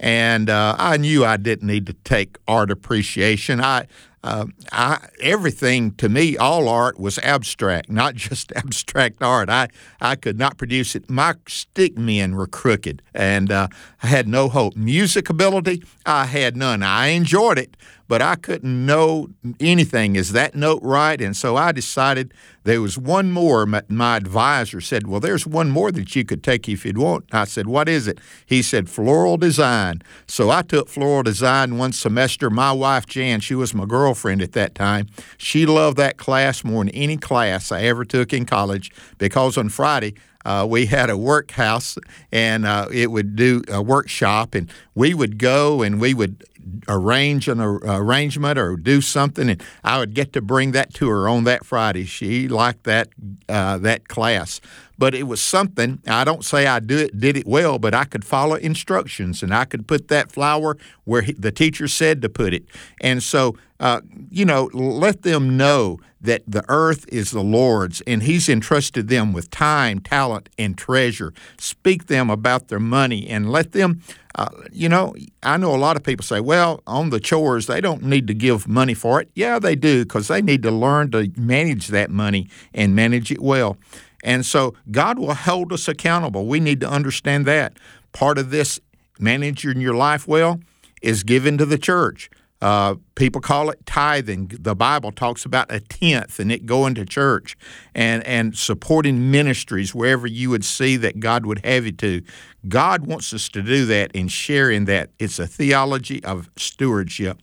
And 0.00 0.50
uh, 0.50 0.74
I 0.78 0.96
knew 0.96 1.24
I 1.24 1.36
didn't 1.36 1.66
need 1.66 1.86
to 1.86 1.92
take 1.92 2.36
art 2.48 2.72
appreciation. 2.72 3.60
I, 3.60 3.86
uh, 4.24 4.46
I, 4.72 5.08
everything 5.20 5.92
to 5.92 6.08
me, 6.08 6.36
all 6.36 6.68
art 6.68 6.98
was 6.98 7.18
abstract, 7.18 7.88
not 7.88 8.14
just 8.16 8.52
abstract 8.56 9.22
art. 9.22 9.48
I, 9.48 9.68
I 10.00 10.16
could 10.16 10.38
not 10.38 10.58
produce 10.58 10.94
it. 10.94 11.08
My 11.08 11.34
stick 11.46 11.96
men 11.96 12.34
were 12.34 12.46
crooked, 12.46 13.02
and 13.14 13.50
uh, 13.50 13.68
I 14.02 14.08
had 14.08 14.26
no 14.26 14.48
hope. 14.48 14.74
Music 14.74 15.30
ability, 15.30 15.84
I 16.04 16.24
had 16.24 16.56
none. 16.56 16.82
I 16.82 17.08
enjoyed 17.08 17.56
it, 17.56 17.76
but 18.08 18.20
I 18.20 18.34
couldn't 18.34 18.84
know 18.84 19.28
anything. 19.60 20.16
Is 20.16 20.32
that 20.32 20.56
note 20.56 20.80
right? 20.82 21.20
And 21.20 21.36
so 21.36 21.56
I 21.56 21.70
decided 21.70 22.34
there 22.64 22.80
was 22.80 22.98
one 22.98 23.30
more. 23.30 23.64
My, 23.64 23.82
my, 23.88 24.16
advisor 24.16 24.80
said, 24.80 25.06
Well, 25.06 25.20
there's 25.20 25.46
one 25.46 25.70
more 25.70 25.92
that 25.92 26.16
you 26.16 26.24
could 26.24 26.42
take 26.42 26.68
if 26.68 26.84
you'd 26.84 26.98
want. 26.98 27.26
I 27.32 27.44
said, 27.44 27.68
What 27.68 27.88
is 27.88 28.08
it? 28.08 28.18
He 28.44 28.60
said, 28.60 28.88
Floral 28.88 29.36
design. 29.36 30.02
So 30.26 30.50
I 30.50 30.62
took 30.62 30.88
floral 30.88 31.22
design 31.22 31.78
one 31.78 31.92
semester. 31.92 32.50
My 32.50 32.72
wife, 32.72 33.06
Jan, 33.06 33.38
she 33.38 33.54
was 33.54 33.72
my 33.72 33.86
girlfriend 33.86 34.42
at 34.42 34.52
that 34.52 34.74
time. 34.74 35.06
She 35.38 35.64
loved 35.64 35.96
that 35.98 36.16
class 36.16 36.64
more 36.64 36.84
than 36.84 36.92
any 36.94 37.16
class 37.16 37.70
I 37.70 37.82
ever 37.82 38.04
took 38.04 38.32
in 38.32 38.46
college 38.46 38.90
because 39.18 39.56
on 39.56 39.68
Friday, 39.68 40.14
uh, 40.44 40.66
we 40.68 40.86
had 40.86 41.10
a 41.10 41.16
workhouse 41.16 41.98
and 42.30 42.66
uh, 42.66 42.88
it 42.92 43.10
would 43.10 43.36
do 43.36 43.62
a 43.68 43.82
workshop, 43.82 44.54
and 44.54 44.70
we 44.94 45.14
would 45.14 45.38
go 45.38 45.82
and 45.82 46.00
we 46.00 46.14
would 46.14 46.44
arrange 46.88 47.48
an 47.48 47.60
arrangement 47.60 48.58
or 48.58 48.76
do 48.76 49.00
something, 49.00 49.48
and 49.48 49.62
I 49.84 49.98
would 49.98 50.14
get 50.14 50.32
to 50.34 50.40
bring 50.40 50.72
that 50.72 50.94
to 50.94 51.08
her 51.08 51.28
on 51.28 51.44
that 51.44 51.64
Friday. 51.64 52.04
She 52.04 52.48
liked 52.48 52.84
that 52.84 53.08
uh, 53.48 53.78
that 53.78 54.08
class, 54.08 54.60
but 54.98 55.14
it 55.14 55.24
was 55.24 55.40
something. 55.40 56.00
I 56.06 56.24
don't 56.24 56.44
say 56.44 56.66
I 56.66 56.80
do 56.80 56.98
it, 56.98 57.18
did 57.18 57.36
it 57.36 57.46
well, 57.46 57.78
but 57.78 57.94
I 57.94 58.04
could 58.04 58.24
follow 58.24 58.56
instructions 58.56 59.42
and 59.42 59.54
I 59.54 59.64
could 59.64 59.86
put 59.86 60.08
that 60.08 60.32
flower 60.32 60.76
where 61.04 61.22
he, 61.22 61.32
the 61.32 61.52
teacher 61.52 61.88
said 61.88 62.22
to 62.22 62.28
put 62.28 62.54
it, 62.54 62.64
and 63.00 63.22
so 63.22 63.56
uh, 63.82 64.00
you 64.30 64.44
know, 64.44 64.70
let 64.72 65.22
them 65.22 65.56
know 65.56 65.98
that 66.20 66.44
the 66.46 66.64
earth 66.68 67.04
is 67.08 67.32
the 67.32 67.42
Lord's 67.42 68.00
and 68.02 68.22
He's 68.22 68.48
entrusted 68.48 69.08
them 69.08 69.32
with 69.32 69.50
time, 69.50 69.98
talent, 69.98 70.48
and 70.56 70.78
treasure. 70.78 71.34
Speak 71.58 72.06
them 72.06 72.30
about 72.30 72.68
their 72.68 72.78
money 72.78 73.28
and 73.28 73.50
let 73.50 73.72
them 73.72 74.00
uh, 74.34 74.48
you 74.72 74.88
know, 74.88 75.14
I 75.42 75.56
know 75.56 75.74
a 75.74 75.76
lot 75.76 75.96
of 75.96 76.02
people 76.02 76.24
say, 76.24 76.40
well, 76.40 76.82
on 76.86 77.10
the 77.10 77.20
chores, 77.20 77.66
they 77.66 77.80
don't 77.80 78.02
need 78.02 78.26
to 78.28 78.34
give 78.34 78.66
money 78.66 78.94
for 78.94 79.20
it. 79.20 79.28
Yeah, 79.34 79.58
they 79.58 79.74
do, 79.74 80.04
because 80.04 80.28
they 80.28 80.40
need 80.40 80.62
to 80.62 80.70
learn 80.70 81.10
to 81.10 81.30
manage 81.36 81.88
that 81.88 82.10
money 82.10 82.48
and 82.72 82.94
manage 82.94 83.30
it 83.30 83.40
well. 83.40 83.76
And 84.24 84.46
so 84.46 84.74
God 84.90 85.18
will 85.18 85.34
hold 85.34 85.72
us 85.72 85.88
accountable. 85.88 86.46
We 86.46 86.60
need 86.60 86.80
to 86.80 86.88
understand 86.88 87.46
that. 87.46 87.76
Part 88.12 88.38
of 88.38 88.50
this 88.50 88.80
managing 89.18 89.80
your 89.80 89.94
life 89.94 90.26
well 90.26 90.60
is 91.02 91.24
given 91.24 91.58
to 91.58 91.66
the 91.66 91.78
church. 91.78 92.30
Uh, 92.62 92.94
people 93.16 93.40
call 93.40 93.70
it 93.70 93.84
tithing. 93.86 94.52
The 94.60 94.76
Bible 94.76 95.10
talks 95.10 95.44
about 95.44 95.72
a 95.72 95.80
tenth 95.80 96.38
and 96.38 96.52
it 96.52 96.64
going 96.64 96.94
to 96.94 97.04
church 97.04 97.56
and, 97.92 98.24
and 98.24 98.56
supporting 98.56 99.32
ministries 99.32 99.92
wherever 99.92 100.28
you 100.28 100.48
would 100.50 100.64
see 100.64 100.96
that 100.98 101.18
God 101.18 101.44
would 101.44 101.64
have 101.64 101.86
you 101.86 101.92
to. 101.92 102.22
God 102.68 103.04
wants 103.04 103.34
us 103.34 103.48
to 103.48 103.62
do 103.62 103.84
that 103.86 104.12
and 104.14 104.30
share 104.30 104.70
in 104.70 104.84
that. 104.84 105.10
It's 105.18 105.40
a 105.40 105.46
theology 105.48 106.22
of 106.22 106.50
stewardship. 106.56 107.42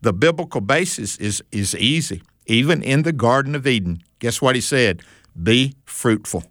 The 0.00 0.14
biblical 0.14 0.62
basis 0.62 1.18
is, 1.18 1.44
is 1.52 1.76
easy. 1.76 2.22
Even 2.46 2.82
in 2.82 3.02
the 3.02 3.12
Garden 3.12 3.54
of 3.54 3.66
Eden, 3.66 4.02
guess 4.18 4.40
what 4.40 4.54
he 4.54 4.62
said? 4.62 5.02
Be 5.40 5.74
fruitful. 5.84 6.42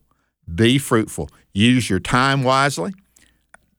Be 0.53 0.77
fruitful. 0.77 1.29
Use 1.51 1.89
your 1.89 1.99
time 1.99 2.43
wisely. 2.43 2.93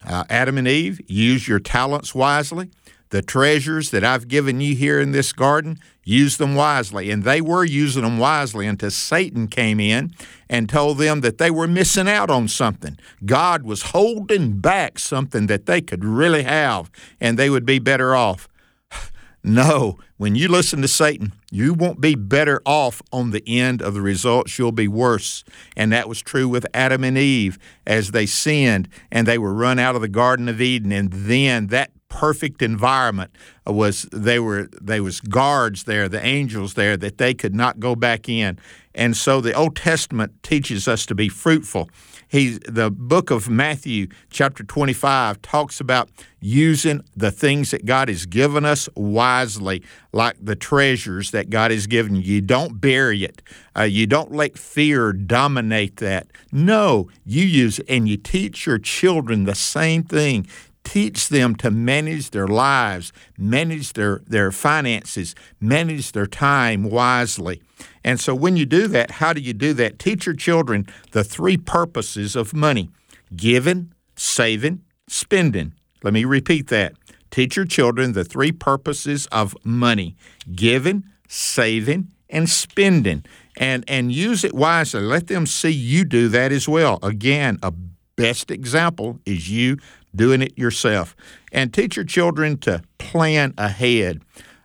Uh, 0.04 0.24
Adam 0.28 0.58
and 0.58 0.66
Eve, 0.66 1.00
use 1.06 1.46
your 1.46 1.60
talents 1.60 2.16
wisely 2.16 2.70
the 3.14 3.22
treasures 3.22 3.90
that 3.90 4.02
I've 4.02 4.26
given 4.26 4.60
you 4.60 4.74
here 4.74 4.98
in 5.00 5.12
this 5.12 5.32
garden, 5.32 5.78
use 6.02 6.36
them 6.36 6.56
wisely. 6.56 7.12
And 7.12 7.22
they 7.22 7.40
were 7.40 7.64
using 7.64 8.02
them 8.02 8.18
wisely 8.18 8.66
until 8.66 8.90
Satan 8.90 9.46
came 9.46 9.78
in 9.78 10.12
and 10.50 10.68
told 10.68 10.98
them 10.98 11.20
that 11.20 11.38
they 11.38 11.48
were 11.48 11.68
missing 11.68 12.08
out 12.08 12.28
on 12.28 12.48
something. 12.48 12.98
God 13.24 13.62
was 13.62 13.92
holding 13.92 14.58
back 14.58 14.98
something 14.98 15.46
that 15.46 15.66
they 15.66 15.80
could 15.80 16.04
really 16.04 16.42
have 16.42 16.90
and 17.20 17.38
they 17.38 17.48
would 17.48 17.64
be 17.64 17.78
better 17.78 18.16
off. 18.16 18.48
No, 19.46 19.98
when 20.16 20.36
you 20.36 20.48
listen 20.48 20.80
to 20.80 20.88
Satan, 20.88 21.34
you 21.50 21.74
won't 21.74 22.00
be 22.00 22.14
better 22.14 22.62
off 22.64 23.02
on 23.12 23.30
the 23.30 23.42
end 23.46 23.82
of 23.82 23.92
the 23.92 24.00
results. 24.00 24.58
You'll 24.58 24.72
be 24.72 24.88
worse. 24.88 25.44
And 25.76 25.92
that 25.92 26.08
was 26.08 26.22
true 26.22 26.48
with 26.48 26.66
Adam 26.72 27.04
and 27.04 27.18
Eve 27.18 27.58
as 27.86 28.12
they 28.12 28.24
sinned 28.24 28.88
and 29.12 29.28
they 29.28 29.36
were 29.36 29.52
run 29.52 29.78
out 29.78 29.96
of 29.96 30.00
the 30.00 30.08
Garden 30.08 30.48
of 30.48 30.62
Eden. 30.62 30.92
And 30.92 31.12
then 31.12 31.66
that 31.66 31.90
perfect 32.14 32.62
environment 32.62 33.32
was 33.66 34.02
they 34.12 34.38
were 34.38 34.68
they 34.80 35.00
was 35.00 35.20
guards 35.20 35.82
there 35.82 36.08
the 36.08 36.24
angels 36.24 36.74
there 36.74 36.96
that 36.96 37.18
they 37.18 37.34
could 37.34 37.56
not 37.56 37.80
go 37.80 37.96
back 37.96 38.28
in. 38.28 38.56
And 38.94 39.16
so 39.16 39.40
the 39.40 39.52
old 39.52 39.74
testament 39.74 40.40
teaches 40.44 40.86
us 40.86 41.04
to 41.06 41.16
be 41.16 41.28
fruitful. 41.28 41.90
He 42.28 42.58
the 42.68 42.88
book 42.88 43.32
of 43.32 43.48
matthew 43.48 44.06
chapter 44.30 44.62
25 44.62 45.42
talks 45.42 45.80
about 45.80 46.08
using 46.40 47.02
the 47.16 47.32
things 47.32 47.72
that 47.72 47.84
god 47.84 48.08
has 48.08 48.26
given 48.26 48.64
us 48.64 48.88
wisely 48.94 49.82
like 50.12 50.36
the 50.40 50.54
treasures 50.54 51.32
that 51.32 51.50
god 51.50 51.72
has 51.72 51.88
given 51.88 52.14
you. 52.14 52.22
You 52.22 52.40
don't 52.42 52.80
bury 52.80 53.24
it. 53.24 53.42
Uh, 53.76 53.82
you 53.82 54.06
don't 54.06 54.30
let 54.30 54.56
fear 54.56 55.12
dominate 55.12 55.96
that. 55.96 56.28
No 56.52 57.08
you 57.24 57.44
use 57.44 57.80
it 57.80 57.86
and 57.88 58.08
you 58.08 58.16
teach 58.16 58.66
your 58.66 58.78
children 58.78 59.44
the 59.44 59.56
same 59.56 60.04
thing 60.04 60.46
teach 60.84 61.28
them 61.28 61.54
to 61.56 61.70
manage 61.70 62.30
their 62.30 62.46
lives, 62.46 63.12
manage 63.36 63.94
their, 63.94 64.20
their 64.26 64.52
finances, 64.52 65.34
manage 65.60 66.12
their 66.12 66.26
time 66.26 66.84
wisely. 66.84 67.60
And 68.04 68.20
so 68.20 68.34
when 68.34 68.56
you 68.56 68.66
do 68.66 68.86
that, 68.88 69.12
how 69.12 69.32
do 69.32 69.40
you 69.40 69.54
do 69.54 69.72
that? 69.74 69.98
Teach 69.98 70.26
your 70.26 70.36
children 70.36 70.86
the 71.12 71.24
three 71.24 71.56
purposes 71.56 72.36
of 72.36 72.54
money 72.54 72.90
giving, 73.34 73.92
saving, 74.14 74.82
spending. 75.08 75.72
Let 76.02 76.12
me 76.14 76.24
repeat 76.24 76.68
that. 76.68 76.92
Teach 77.30 77.56
your 77.56 77.64
children 77.64 78.12
the 78.12 78.24
three 78.24 78.52
purposes 78.52 79.26
of 79.32 79.56
money 79.64 80.14
giving, 80.54 81.04
saving, 81.26 82.12
and 82.30 82.48
spending. 82.48 83.24
And, 83.56 83.84
and 83.88 84.12
use 84.12 84.44
it 84.44 84.52
wisely. 84.52 85.00
Let 85.00 85.28
them 85.28 85.46
see 85.46 85.70
you 85.70 86.04
do 86.04 86.28
that 86.28 86.52
as 86.52 86.68
well. 86.68 86.98
Again, 87.02 87.58
a 87.62 87.72
best 88.16 88.50
example 88.50 89.20
is 89.24 89.50
you 89.50 89.78
doing 90.14 90.42
it 90.42 90.56
yourself. 90.58 91.16
And 91.52 91.72
teach 91.72 91.96
your 91.96 92.04
children 92.04 92.58
to 92.58 92.82
plan 92.98 93.54
ahead. 93.58 94.22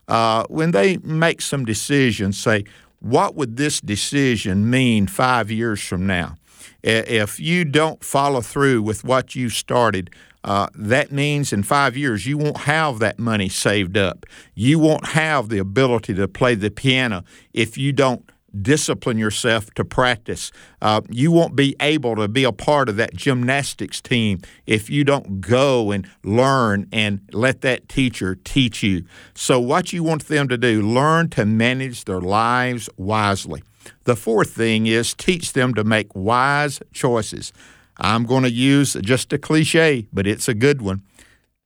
Uh, 0.08 0.44
when 0.50 0.72
they 0.72 0.98
make 0.98 1.42
some 1.42 1.66
decisions, 1.66 2.38
say, 2.38 2.64
what 3.00 3.36
would 3.36 3.58
this 3.58 3.80
decision 3.80 4.70
mean 4.70 5.08
five 5.08 5.52
years 5.52 5.82
from 5.82 6.06
now? 6.06 6.36
If 6.82 7.40
you 7.40 7.66
don't 7.66 8.04
follow 8.04 8.42
through 8.42 8.82
with 8.82 9.04
what 9.04 9.36
you 9.36 9.50
started, 9.50 10.10
uh, 10.44 10.68
that 10.74 11.12
means 11.12 11.52
in 11.52 11.64
five 11.64 11.98
years 11.98 12.26
you 12.26 12.38
won't 12.38 12.60
have 12.60 13.00
that 13.00 13.20
money 13.20 13.50
saved 13.50 13.98
up. 13.98 14.26
You 14.56 14.80
won't 14.80 15.08
have 15.08 15.50
the 15.50 15.58
ability 15.58 16.14
to 16.16 16.28
play 16.28 16.56
the 16.56 16.72
piano 16.72 17.24
if 17.54 17.78
you 17.78 17.92
don't 17.92 18.30
discipline 18.62 19.18
yourself 19.18 19.74
to 19.76 19.86
practice. 19.86 20.52
Uh, 20.82 21.02
you 21.10 21.32
won't 21.32 21.56
be 21.56 21.76
able 21.80 22.16
to 22.16 22.28
be 22.28 22.44
a 22.44 22.52
part 22.52 22.90
of 22.90 22.96
that 22.98 23.16
gymnastics 23.16 24.02
team 24.02 24.40
if 24.66 24.90
you 24.90 25.04
don't 25.04 25.42
go 25.42 25.92
and 25.92 26.08
learn 26.24 26.88
and 26.92 27.22
let 27.32 27.62
that 27.62 27.90
teacher 27.90 28.36
teach 28.36 28.84
you. 28.84 29.04
So, 29.34 29.60
what 29.60 29.94
you 29.94 30.04
want 30.04 30.28
them 30.28 30.48
to 30.48 30.58
do, 30.58 30.82
learn 30.82 31.30
to 31.32 31.46
manage 31.46 32.06
their 32.06 32.22
lives 32.22 32.90
wisely. 32.98 33.64
The 34.04 34.16
fourth 34.16 34.52
thing 34.52 34.88
is 34.88 35.14
teach 35.14 35.54
them 35.54 35.74
to 35.74 35.84
make 35.84 36.14
wise 36.16 36.80
choices. 36.94 37.54
I'm 37.98 38.26
going 38.26 38.44
to 38.44 38.52
use 38.52 38.94
just 39.02 39.34
a 39.34 39.38
cliche, 39.38 40.08
but 40.14 40.26
it's 40.26 40.48
a 40.48 40.54
good 40.54 40.82
one. 40.82 41.04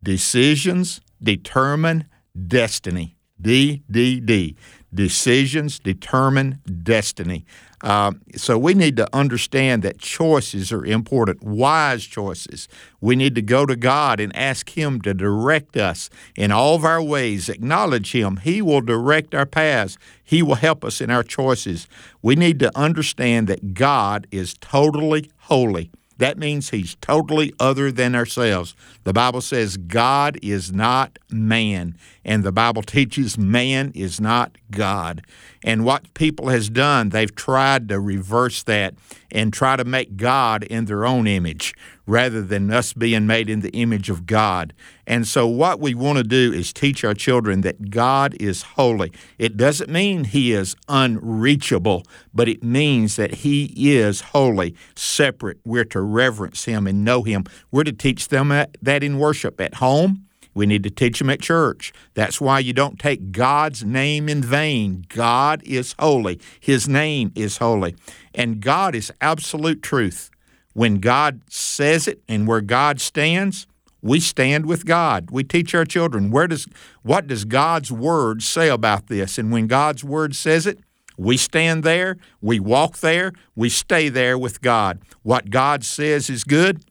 Decisions 0.02 1.00
determine 1.22 2.08
destiny. 2.48 3.16
D 3.44 3.84
D 3.92 4.20
D. 4.20 4.56
Decisions 4.94 5.80
determine 5.80 6.60
destiny. 6.84 7.46
Uh, 7.82 8.14
so 8.36 8.58
we 8.58 8.74
need 8.74 8.96
to 8.96 9.08
understand 9.12 9.84
that 9.84 9.98
choices 9.98 10.72
are 10.72 10.86
important, 10.86 11.44
wise 11.44 12.06
choices. 12.06 12.70
We 13.02 13.16
need 13.16 13.36
to 13.36 13.42
go 13.42 13.66
to 13.66 13.76
God 13.76 14.20
and 14.20 14.34
ask 14.36 14.70
Him 14.78 15.02
to 15.02 15.14
direct 15.14 15.76
us 15.76 16.10
in 16.38 16.52
all 16.52 16.76
of 16.76 16.86
our 16.86 17.02
ways, 17.02 17.50
acknowledge 17.50 18.14
Him. 18.14 18.38
He 18.38 18.62
will 18.62 18.82
direct 18.82 19.36
our 19.36 19.48
paths, 19.48 19.98
He 20.24 20.42
will 20.42 20.56
help 20.56 20.86
us 20.86 21.02
in 21.02 21.10
our 21.10 21.24
choices. 21.24 21.88
We 22.22 22.36
need 22.36 22.60
to 22.60 22.72
understand 22.78 23.48
that 23.48 23.74
God 23.74 24.28
is 24.32 24.54
totally 24.54 25.30
holy. 25.38 25.92
That 26.18 26.38
means 26.38 26.70
he's 26.70 26.96
totally 26.96 27.54
other 27.60 27.92
than 27.92 28.16
ourselves. 28.16 28.76
The 29.04 29.14
Bible 29.14 29.42
says 29.42 29.78
God 29.78 30.38
is 30.42 30.72
not 30.72 31.18
man, 31.30 31.98
and 32.24 32.44
the 32.44 32.52
Bible 32.52 32.84
teaches 32.84 33.38
man 33.38 33.92
is 33.96 34.22
not 34.22 34.58
God. 34.72 35.26
And 35.64 35.86
what 35.86 36.14
people 36.14 36.50
has 36.50 36.70
done, 36.70 37.10
they've 37.10 37.34
tried 37.34 37.90
to 37.90 38.00
reverse 38.00 38.64
that 38.64 38.96
and 39.32 39.54
try 39.54 39.76
to 39.76 39.86
make 39.86 40.18
God 40.18 40.64
in 40.64 40.86
their 40.86 41.06
own 41.06 41.26
image 41.26 41.74
rather 42.06 42.42
than 42.42 42.70
us 42.70 42.92
being 42.94 43.26
made 43.26 43.50
in 43.50 43.62
the 43.62 43.70
image 43.70 44.10
of 44.10 44.26
God. 44.26 44.74
And 45.08 45.28
so 45.28 45.48
what 45.48 45.80
we 45.80 45.96
want 45.96 46.18
to 46.18 46.24
do 46.24 46.52
is 46.52 46.74
teach 46.74 47.04
our 47.04 47.14
children 47.14 47.62
that 47.62 47.90
God 47.90 48.36
is 48.40 48.62
holy. 48.62 49.12
It 49.38 49.56
doesn't 49.56 49.90
mean 49.90 50.26
he 50.26 50.52
is 50.52 50.76
unreachable, 50.90 52.04
but 52.34 52.50
it 52.50 52.62
means 52.62 53.16
that 53.16 53.36
he 53.36 53.96
is 53.96 54.22
holy, 54.22 54.76
separate. 54.96 55.60
We're 55.64 55.86
to 55.86 56.02
reverence 56.02 56.66
him 56.66 56.88
and 56.88 57.06
know 57.06 57.24
him. 57.24 57.46
We're 57.72 57.86
to 57.86 57.94
teach 57.94 58.28
them 58.28 58.50
that 58.50 59.04
in 59.04 59.18
worship 59.18 59.62
at 59.62 59.76
home 59.76 60.26
we 60.54 60.66
need 60.66 60.84
to 60.84 60.90
teach 60.90 61.20
them 61.20 61.30
at 61.30 61.42
church. 61.42 61.94
That's 62.14 62.40
why 62.40 62.60
you 62.60 62.74
don't 62.74 63.00
take 63.00 63.32
God's 63.32 63.84
name 63.84 64.30
in 64.30 64.42
vain. 64.42 65.06
God 65.10 65.62
is 65.64 65.96
holy, 66.00 66.40
His 66.60 66.88
name 66.88 67.32
is 67.36 67.58
holy. 67.58 67.96
And 68.34 68.62
God 68.62 68.96
is 68.96 69.12
absolute 69.22 69.82
truth. 69.82 70.30
When 70.74 70.96
God 70.96 71.42
says 71.50 72.08
it 72.08 72.24
and 72.28 72.48
where 72.48 72.62
God 72.62 73.00
stands, 73.00 73.68
we 74.02 74.20
stand 74.20 74.66
with 74.66 74.86
God. 74.86 75.32
We 75.32 75.44
teach 75.44 75.74
our 75.74 75.86
children 75.86 76.30
where 76.30 76.48
does 76.48 76.68
what 77.04 77.28
does 77.28 77.46
God's 77.46 77.92
word 77.92 78.44
say 78.44 78.70
about 78.70 79.08
this? 79.08 79.38
And 79.38 79.52
when 79.52 79.68
God's 79.68 80.04
word 80.04 80.36
says 80.36 80.68
it, 80.68 80.80
we 81.18 81.38
stand 81.38 81.84
there, 81.84 82.18
we 82.42 82.60
walk 82.60 82.98
there, 82.98 83.34
we 83.56 83.70
stay 83.70 84.10
there 84.10 84.38
with 84.38 84.62
God. 84.62 85.00
What 85.22 85.50
God 85.50 85.84
says 85.86 86.30
is 86.30 86.44
good, 86.44 86.84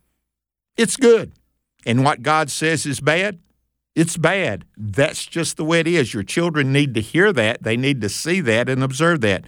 it's 0.77 0.97
good. 0.97 1.33
And 1.85 2.05
what 2.05 2.23
God 2.23 2.51
says 2.51 2.87
is 2.87 3.01
bad, 3.01 3.41
it's 3.95 4.17
bad. 4.17 4.65
That's 4.77 5.27
just 5.27 5.57
the 5.57 5.65
way 5.65 5.81
it 5.81 5.87
is. 5.87 6.15
Your 6.15 6.23
children 6.23 6.73
need 6.73 6.95
to 6.95 7.01
hear 7.01 7.33
that. 7.33 7.63
They 7.63 7.77
need 7.77 8.01
to 8.01 8.09
see 8.09 8.41
that 8.41 8.69
and 8.69 8.83
observe 8.83 9.21
that. 9.21 9.45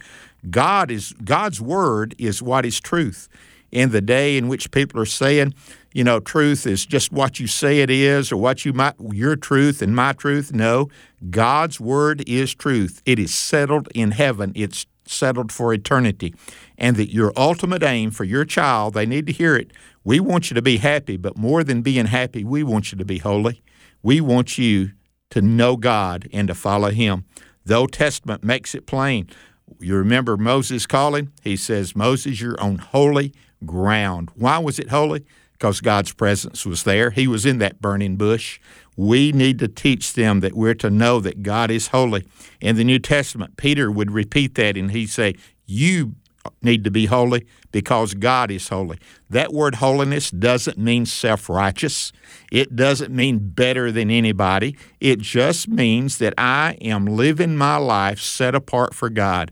God 0.49 0.91
is 0.91 1.13
God's 1.23 1.59
word 1.59 2.15
is 2.17 2.41
what 2.41 2.65
is 2.65 2.79
truth. 2.79 3.27
In 3.71 3.91
the 3.91 4.01
day 4.01 4.37
in 4.37 4.47
which 4.47 4.71
people 4.71 5.01
are 5.01 5.05
saying, 5.05 5.53
you 5.93 6.03
know, 6.03 6.19
truth 6.19 6.67
is 6.67 6.85
just 6.85 7.11
what 7.11 7.39
you 7.39 7.47
say 7.47 7.79
it 7.79 7.89
is 7.89 8.31
or 8.31 8.37
what 8.37 8.63
you 8.63 8.71
might 8.71 8.93
your 9.11 9.35
truth 9.35 9.81
and 9.81 9.95
my 9.95 10.13
truth. 10.13 10.53
No, 10.53 10.89
God's 11.29 11.79
word 11.79 12.23
is 12.27 12.53
truth. 12.53 13.01
It 13.05 13.17
is 13.17 13.33
settled 13.33 13.89
in 13.95 14.11
heaven. 14.11 14.51
It's 14.55 14.85
settled 15.05 15.51
for 15.51 15.73
eternity. 15.73 16.35
And 16.77 16.95
that 16.97 17.11
your 17.11 17.33
ultimate 17.35 17.83
aim 17.83 18.11
for 18.11 18.23
your 18.23 18.45
child, 18.45 18.93
they 18.93 19.05
need 19.05 19.25
to 19.27 19.33
hear 19.33 19.55
it. 19.55 19.71
We 20.03 20.19
want 20.19 20.49
you 20.49 20.55
to 20.55 20.61
be 20.61 20.77
happy, 20.77 21.17
but 21.17 21.37
more 21.37 21.63
than 21.63 21.81
being 21.81 22.05
happy, 22.05 22.43
we 22.43 22.63
want 22.63 22.91
you 22.91 22.97
to 22.97 23.05
be 23.05 23.17
holy. 23.17 23.61
We 24.05 24.21
want 24.21 24.59
you 24.59 24.91
to 25.31 25.41
know 25.41 25.77
God 25.77 26.29
and 26.31 26.47
to 26.47 26.53
follow 26.53 26.91
Him. 26.91 27.25
The 27.65 27.73
Old 27.73 27.91
Testament 27.91 28.43
makes 28.43 28.75
it 28.75 28.85
plain. 28.85 29.31
You 29.79 29.95
remember 29.95 30.37
Moses 30.37 30.85
calling? 30.85 31.31
He 31.41 31.57
says, 31.57 31.95
Moses, 31.95 32.39
you're 32.39 32.61
on 32.61 32.77
holy 32.77 33.33
ground. 33.65 34.29
Why 34.35 34.59
was 34.59 34.77
it 34.77 34.91
holy? 34.91 35.25
Because 35.53 35.81
God's 35.81 36.13
presence 36.13 36.67
was 36.67 36.83
there. 36.83 37.09
He 37.09 37.25
was 37.27 37.47
in 37.47 37.57
that 37.57 37.81
burning 37.81 38.15
bush. 38.15 38.59
We 38.95 39.31
need 39.31 39.57
to 39.57 39.67
teach 39.67 40.13
them 40.13 40.41
that 40.41 40.53
we're 40.53 40.75
to 40.75 40.91
know 40.91 41.19
that 41.21 41.41
God 41.41 41.71
is 41.71 41.87
holy. 41.87 42.27
In 42.61 42.75
the 42.75 42.83
New 42.83 42.99
Testament, 42.99 43.57
Peter 43.57 43.89
would 43.91 44.11
repeat 44.11 44.53
that 44.53 44.77
and 44.77 44.91
he'd 44.91 45.09
say, 45.09 45.33
You 45.65 46.13
need 46.61 46.83
to 46.83 46.91
be 46.91 47.05
holy 47.05 47.45
because 47.71 48.13
God 48.13 48.51
is 48.51 48.69
holy. 48.69 48.97
That 49.29 49.53
word 49.53 49.75
holiness 49.75 50.31
doesn't 50.31 50.77
mean 50.77 51.05
self 51.05 51.49
righteous, 51.49 52.11
it 52.51 52.75
doesn't 52.75 53.13
mean 53.13 53.39
better 53.49 53.91
than 53.91 54.09
anybody. 54.09 54.77
It 54.99 55.19
just 55.19 55.67
means 55.67 56.17
that 56.19 56.33
I 56.37 56.77
am 56.81 57.05
living 57.05 57.55
my 57.57 57.77
life 57.77 58.19
set 58.19 58.55
apart 58.55 58.93
for 58.93 59.09
God. 59.09 59.51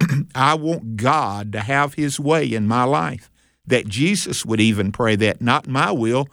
I 0.34 0.54
want 0.54 0.96
God 0.96 1.52
to 1.52 1.60
have 1.60 1.94
His 1.94 2.18
way 2.18 2.52
in 2.52 2.66
my 2.66 2.84
life. 2.84 3.30
That 3.66 3.86
Jesus 3.86 4.44
would 4.44 4.60
even 4.60 4.90
pray 4.90 5.16
that, 5.16 5.40
not 5.40 5.68
my 5.68 5.92
will, 5.92 6.26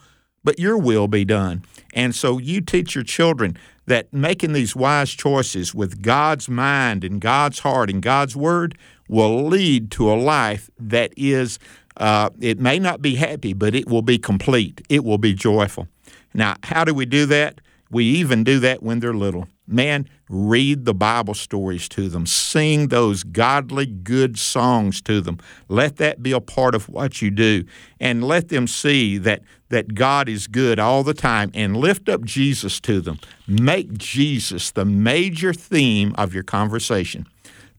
but 0.44 0.60
your 0.60 0.78
will 0.78 1.08
be 1.08 1.26
done. 1.26 1.64
And 1.94 2.16
so 2.16 2.38
you 2.38 2.62
teach 2.62 2.96
your 2.96 3.04
children 3.04 3.58
that 3.88 4.14
making 4.14 4.54
these 4.54 4.76
wise 4.76 5.12
choices 5.12 5.74
with 5.74 6.02
God's 6.02 6.48
mind 6.48 7.04
and 7.04 7.20
God's 7.20 7.60
heart 7.60 7.90
and 7.90 8.02
God's 8.02 8.36
word 8.36 8.78
will 9.08 9.48
lead 9.48 9.92
to 9.92 10.12
a 10.12 10.16
life 10.16 10.70
that 10.80 11.14
is, 11.18 11.60
uh, 11.98 12.30
it 12.40 12.60
may 12.60 12.80
not 12.80 13.02
be 13.02 13.16
happy, 13.16 13.54
but 13.54 13.74
it 13.74 13.88
will 13.88 14.02
be 14.02 14.18
complete. 14.18 14.82
It 14.90 15.04
will 15.04 15.18
be 15.18 15.34
joyful. 15.34 15.88
Now, 16.34 16.56
how 16.64 16.84
do 16.84 16.94
we 16.94 17.06
do 17.06 17.26
that? 17.28 17.62
We 17.90 18.04
even 18.04 18.44
do 18.44 18.60
that 18.60 18.84
when 18.84 19.00
they're 19.00 19.14
little. 19.14 19.48
Man, 19.66 20.08
read 20.30 20.86
the 20.86 20.94
Bible 20.94 21.34
stories 21.34 21.90
to 21.90 22.10
them, 22.10 22.26
sing 22.26 22.88
those 22.88 23.24
godly, 23.24 23.86
good 23.86 24.38
songs 24.38 25.02
to 25.02 25.20
them. 25.20 25.40
Let 25.68 25.98
that 25.98 26.24
be 26.24 26.32
a 26.32 26.40
part 26.40 26.76
of 26.76 26.90
what 26.90 27.22
you 27.22 27.32
do, 27.32 27.66
and 28.00 28.24
let 28.24 28.50
them 28.50 28.68
see 28.68 29.18
that, 29.20 29.42
that 29.70 29.94
God 29.94 30.30
is 30.30 30.48
good 30.48 30.80
all 30.80 31.04
the 31.04 31.14
time, 31.14 31.52
and 31.54 31.76
lift 31.76 32.08
up 32.08 32.24
Jesus 32.24 32.80
to 32.82 33.02
them. 33.02 33.20
Make 33.46 33.98
Jesus 33.98 34.72
the 34.72 34.86
major 34.86 35.54
theme 35.54 36.14
of 36.18 36.34
your 36.34 36.44
conversation. 36.44 37.26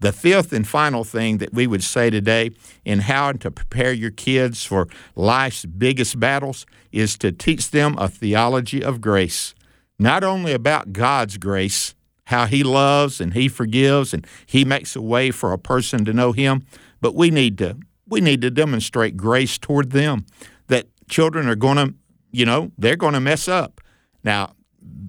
The 0.00 0.12
fifth 0.12 0.52
and 0.52 0.66
final 0.66 1.04
thing 1.04 1.38
that 1.38 1.52
we 1.52 1.66
would 1.66 1.82
say 1.82 2.10
today 2.10 2.50
in 2.84 3.00
how 3.00 3.32
to 3.32 3.50
prepare 3.50 3.92
your 3.92 4.10
kids 4.10 4.64
for 4.64 4.86
life's 5.16 5.64
biggest 5.64 6.20
battles 6.20 6.66
is 6.92 7.18
to 7.18 7.32
teach 7.32 7.70
them 7.70 7.96
a 7.98 8.08
theology 8.08 8.82
of 8.82 9.00
grace. 9.00 9.54
Not 9.98 10.22
only 10.22 10.52
about 10.52 10.92
God's 10.92 11.36
grace, 11.36 11.94
how 12.26 12.46
He 12.46 12.62
loves 12.62 13.20
and 13.20 13.34
He 13.34 13.48
forgives 13.48 14.14
and 14.14 14.26
He 14.46 14.64
makes 14.64 14.94
a 14.94 15.02
way 15.02 15.30
for 15.30 15.52
a 15.52 15.58
person 15.58 16.04
to 16.04 16.12
know 16.12 16.32
Him, 16.32 16.64
but 17.00 17.14
we 17.14 17.30
need 17.30 17.58
to 17.58 17.76
we 18.06 18.20
need 18.20 18.40
to 18.40 18.50
demonstrate 18.50 19.16
grace 19.16 19.58
toward 19.58 19.90
them. 19.90 20.24
That 20.68 20.86
children 21.08 21.48
are 21.48 21.56
going 21.56 21.76
to 21.76 21.94
you 22.30 22.44
know, 22.44 22.72
they're 22.78 22.96
going 22.96 23.14
to 23.14 23.20
mess 23.20 23.48
up. 23.48 23.80
Now, 24.22 24.52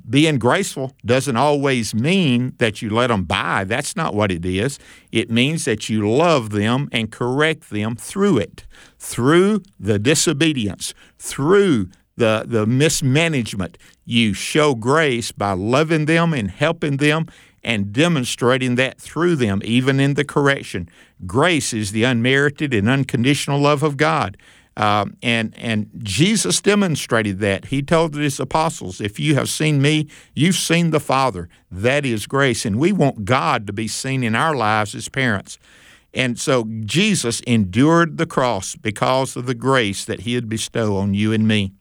being 0.10 0.40
graceful 0.40 0.96
doesn't 1.06 1.38
always 1.38 1.94
mean 1.94 2.54
that 2.58 2.82
you 2.82 2.90
let 2.90 3.08
them 3.08 3.26
by. 3.26 3.64
That's 3.64 3.96
not 3.96 4.16
what 4.16 4.32
it 4.32 4.44
is. 4.44 4.80
It 5.12 5.30
means 5.30 5.66
that 5.66 5.88
you 5.88 6.10
love 6.10 6.50
them 6.50 6.90
and 6.92 7.12
correct 7.12 7.70
them 7.70 7.96
through 7.96 8.40
it, 8.40 8.66
through 8.98 9.62
the 9.80 10.00
disobedience, 10.00 10.94
through 11.20 11.90
the, 12.16 12.44
the 12.48 12.66
mismanagement. 12.66 13.78
You 14.04 14.34
show 14.34 14.74
grace 14.74 15.32
by 15.32 15.54
loving 15.54 16.06
them 16.06 16.34
and 16.34 16.50
helping 16.50 16.98
them 16.98 17.28
and 17.64 17.92
demonstrating 17.92 18.76
that 18.76 19.00
through 19.00 19.36
them, 19.36 19.62
even 19.64 20.00
in 20.00 20.16
the 20.16 20.24
correction. 20.24 20.90
Grace 21.26 21.74
is 21.74 21.92
the 21.92 22.04
unmerited 22.04 22.74
and 22.74 22.90
unconditional 22.90 23.60
love 23.60 23.84
of 23.84 23.98
God. 23.98 24.38
Um, 24.80 25.18
and 25.22 25.54
and 25.58 25.90
Jesus 25.98 26.62
demonstrated 26.62 27.40
that. 27.40 27.66
He 27.66 27.82
told 27.82 28.16
his 28.16 28.40
apostles, 28.40 29.02
"If 29.02 29.20
you 29.20 29.36
have 29.36 29.50
seen 29.50 29.82
me, 29.82 30.08
you've 30.34 30.56
seen 30.56 30.92
the 30.92 31.02
Father. 31.02 31.50
That 31.70 32.06
is 32.06 32.26
grace." 32.26 32.66
And 32.66 32.80
we 32.80 32.94
want 32.94 33.26
God 33.26 33.68
to 33.68 33.74
be 33.74 33.90
seen 33.90 34.24
in 34.24 34.36
our 34.36 34.56
lives 34.56 34.96
as 34.96 35.10
parents. 35.10 35.60
And 36.14 36.40
so 36.40 36.66
Jesus 36.86 37.42
endured 37.42 38.18
the 38.18 38.26
cross 38.26 38.76
because 38.76 39.36
of 39.36 39.48
the 39.48 39.54
grace 39.54 40.06
that 40.06 40.22
He 40.22 40.36
had 40.36 40.48
bestowed 40.48 40.96
on 40.96 41.14
you 41.14 41.34
and 41.34 41.46
me. 41.46 41.74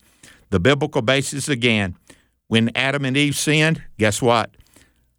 The 0.51 0.59
biblical 0.59 1.03
basis 1.03 1.49
again: 1.49 1.95
when 2.49 2.73
Adam 2.75 3.05
and 3.05 3.17
Eve 3.17 3.37
sinned, 3.37 3.81
guess 3.97 4.21
what? 4.21 4.57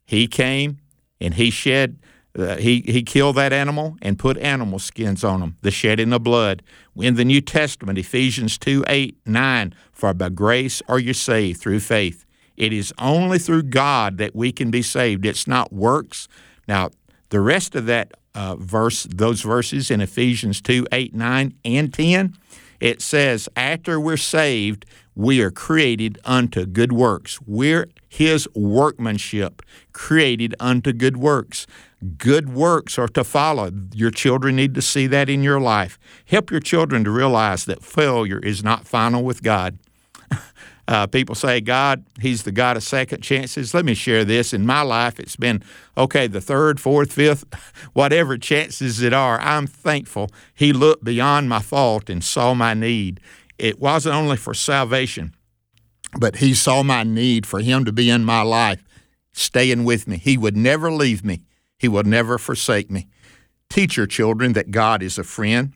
He 0.06 0.28
came 0.28 0.80
and 1.22 1.36
He 1.36 1.50
shed 1.50 1.96
uh, 2.38 2.58
he, 2.58 2.82
he 2.86 3.02
killed 3.02 3.36
that 3.38 3.52
animal 3.52 3.98
and 4.02 4.20
put 4.20 4.38
animal 4.38 4.80
skins 4.80 5.24
on 5.24 5.40
them, 5.40 5.58
the 5.62 5.72
shedding 5.72 6.14
of 6.14 6.24
blood. 6.24 6.62
In 6.96 7.16
the 7.16 7.26
New 7.26 7.42
Testament, 7.42 7.98
Ephesians 7.98 8.58
2 8.58 8.84
8, 8.88 9.18
9, 9.26 9.76
for 9.92 10.14
by 10.14 10.30
grace 10.30 10.82
are 10.88 11.00
you 11.00 11.14
saved 11.14 11.60
through 11.60 11.80
faith. 11.80 12.26
It 12.56 12.74
is 12.74 12.94
only 13.00 13.40
through 13.40 13.64
God 13.64 14.18
that 14.18 14.36
we 14.36 14.52
can 14.52 14.70
be 14.70 14.82
saved. 14.82 15.26
It's 15.26 15.48
not 15.48 15.74
works. 15.74 16.28
Now, 16.68 16.92
the 17.30 17.40
rest 17.40 17.74
of 17.74 17.86
that 17.88 18.14
uh, 18.36 18.56
verse, 18.58 19.04
those 19.04 19.42
verses 19.42 19.90
in 19.90 20.02
Ephesians 20.02 20.62
2 20.62 20.88
8, 20.92 21.16
9, 21.16 21.54
and 21.66 21.94
10, 21.94 22.38
it 22.80 23.02
says, 23.02 23.50
after 23.56 24.00
we're 24.00 24.18
saved, 24.18 24.86
we 25.16 25.42
are 25.42 25.52
created 25.52 26.18
unto 26.24 26.66
good 26.66 26.94
works. 26.94 27.40
We're 27.46 27.90
his 28.08 28.48
workmanship, 28.56 29.62
created 29.92 30.56
unto 30.60 30.94
good 30.94 31.18
works. 31.18 31.68
Good 32.18 32.54
works 32.54 32.98
are 32.98 33.10
to 33.10 33.24
follow. 33.24 33.72
Your 33.94 34.12
children 34.12 34.56
need 34.56 34.74
to 34.76 34.82
see 34.82 35.08
that 35.08 35.30
in 35.30 35.44
your 35.44 35.60
life. 35.60 36.00
Help 36.26 36.50
your 36.50 36.62
children 36.62 37.04
to 37.04 37.12
realize 37.12 37.66
that 37.66 37.84
failure 37.84 38.40
is 38.40 38.64
not 38.64 38.88
final 38.88 39.24
with 39.24 39.44
God. 39.44 39.80
Uh, 40.90 41.06
people 41.06 41.36
say, 41.36 41.62
God, 41.62 42.04
He's 42.20 42.42
the 42.42 42.52
God 42.52 42.76
of 42.76 42.82
second 42.82 43.22
chances. 43.22 43.76
Let 43.76 43.86
me 43.86 43.94
share 43.94 44.26
this. 44.26 44.54
In 44.54 44.66
my 44.66 44.82
life, 44.82 45.20
it's 45.20 45.36
been, 45.36 45.62
okay, 45.96 46.26
the 46.26 46.42
third, 46.42 46.80
fourth, 46.80 47.14
fifth, 47.14 47.46
whatever 47.94 48.40
chances 48.40 49.00
it 49.04 49.14
are. 49.14 49.40
I'm 49.40 49.68
thankful 49.68 50.32
He 50.56 50.74
looked 50.74 51.04
beyond 51.04 51.48
my 51.48 51.60
fault 51.60 52.10
and 52.10 52.24
saw 52.24 52.56
my 52.56 52.74
need. 52.74 53.20
It 53.60 53.80
wasn't 53.80 54.16
only 54.16 54.36
for 54.36 54.56
salvation, 54.56 55.36
but 56.20 56.38
He 56.38 56.56
saw 56.56 56.82
my 56.82 57.04
need 57.04 57.46
for 57.46 57.60
Him 57.60 57.86
to 57.86 57.92
be 57.92 58.10
in 58.10 58.26
my 58.26 58.42
life, 58.42 58.84
staying 59.32 59.84
with 59.84 60.08
me. 60.08 60.18
He 60.18 60.40
would 60.40 60.58
never 60.58 60.92
leave 60.92 61.24
me, 61.24 61.44
He 61.80 61.88
will 61.88 62.04
never 62.04 62.38
forsake 62.38 62.92
me. 62.92 63.08
Teach 63.70 63.98
your 63.98 64.06
children 64.06 64.54
that 64.54 64.72
God 64.72 65.02
is 65.02 65.18
a 65.18 65.24
friend 65.24 65.74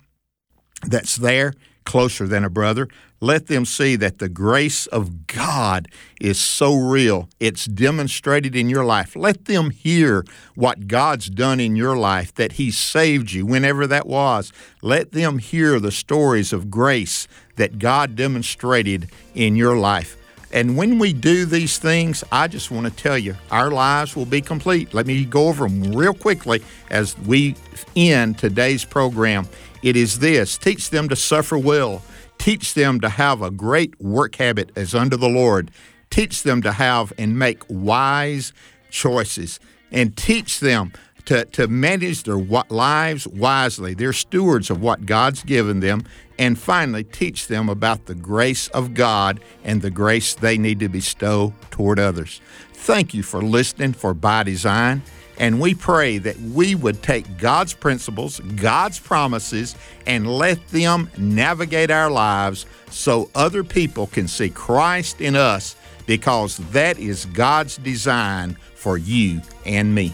that's 0.85 1.15
there, 1.15 1.53
closer 1.85 2.27
than 2.27 2.43
a 2.43 2.49
brother. 2.49 2.87
Let 3.21 3.47
them 3.47 3.63
see 3.63 3.95
that 3.95 4.19
the 4.19 4.27
grace 4.27 4.85
of 4.87 5.27
God 5.27 5.87
is 6.19 6.37
so 6.39 6.75
real. 6.75 7.29
It's 7.39 7.65
demonstrated 7.65 8.53
in 8.53 8.69
your 8.69 8.83
life. 8.83 9.15
Let 9.15 9.45
them 9.45 9.69
hear 9.69 10.25
what 10.55 10.87
God's 10.87 11.29
done 11.29 11.61
in 11.61 11.77
your 11.77 11.95
life, 11.95 12.33
that 12.33 12.53
He 12.53 12.69
saved 12.69 13.31
you, 13.31 13.45
whenever 13.45 13.87
that 13.87 14.07
was. 14.07 14.51
Let 14.81 15.13
them 15.13 15.37
hear 15.37 15.79
the 15.79 15.91
stories 15.91 16.51
of 16.51 16.69
grace 16.69 17.27
that 17.55 17.79
God 17.79 18.15
demonstrated 18.17 19.09
in 19.33 19.55
your 19.55 19.77
life. 19.77 20.17
And 20.53 20.77
when 20.77 20.99
we 20.99 21.13
do 21.13 21.45
these 21.45 21.79
things, 21.79 22.23
I 22.31 22.47
just 22.47 22.69
want 22.69 22.85
to 22.85 22.93
tell 22.93 23.17
you, 23.17 23.35
our 23.49 23.71
lives 23.71 24.15
will 24.15 24.27
be 24.27 24.39
complete. 24.39 24.93
Let 24.93 25.07
me 25.07 25.25
go 25.25 25.47
over 25.47 25.67
them 25.67 25.93
real 25.93 26.13
quickly 26.13 26.61
as 26.91 27.17
we 27.19 27.55
end 27.95 28.37
today's 28.37 28.85
program. 28.85 29.47
It 29.81 29.95
is 29.95 30.19
this 30.19 30.57
teach 30.59 30.91
them 30.91 31.09
to 31.09 31.15
suffer 31.15 31.57
well, 31.57 32.03
teach 32.37 32.75
them 32.75 33.01
to 33.01 33.09
have 33.09 33.41
a 33.41 33.49
great 33.49 33.99
work 33.99 34.35
habit 34.35 34.69
as 34.75 34.93
under 34.93 35.17
the 35.17 35.27
Lord, 35.27 35.71
teach 36.11 36.43
them 36.43 36.61
to 36.61 36.71
have 36.71 37.11
and 37.17 37.37
make 37.39 37.63
wise 37.67 38.53
choices, 38.91 39.59
and 39.91 40.15
teach 40.15 40.59
them 40.59 40.93
to, 41.25 41.45
to 41.45 41.67
manage 41.67 42.23
their 42.23 42.37
lives 42.37 43.27
wisely. 43.27 43.93
They're 43.93 44.13
stewards 44.13 44.69
of 44.69 44.81
what 44.81 45.05
God's 45.05 45.43
given 45.43 45.79
them. 45.79 46.03
And 46.37 46.57
finally, 46.57 47.03
teach 47.03 47.47
them 47.47 47.69
about 47.69 48.05
the 48.05 48.15
grace 48.15 48.67
of 48.69 48.93
God 48.93 49.39
and 49.63 49.81
the 49.81 49.91
grace 49.91 50.33
they 50.33 50.57
need 50.57 50.79
to 50.79 50.89
bestow 50.89 51.53
toward 51.69 51.99
others. 51.99 52.41
Thank 52.73 53.13
you 53.13 53.23
for 53.23 53.41
listening 53.41 53.93
for 53.93 54.13
By 54.13 54.43
Design. 54.43 55.03
And 55.37 55.59
we 55.59 55.73
pray 55.73 56.19
that 56.19 56.39
we 56.39 56.75
would 56.75 57.01
take 57.01 57.37
God's 57.37 57.73
principles, 57.73 58.39
God's 58.39 58.99
promises, 58.99 59.75
and 60.05 60.27
let 60.27 60.67
them 60.67 61.09
navigate 61.17 61.89
our 61.89 62.11
lives 62.11 62.65
so 62.91 63.29
other 63.33 63.63
people 63.63 64.07
can 64.07 64.27
see 64.27 64.49
Christ 64.49 65.21
in 65.21 65.35
us 65.35 65.75
because 66.05 66.57
that 66.71 66.99
is 66.99 67.25
God's 67.25 67.77
design 67.77 68.57
for 68.75 68.97
you 68.97 69.41
and 69.65 69.95
me. 69.95 70.13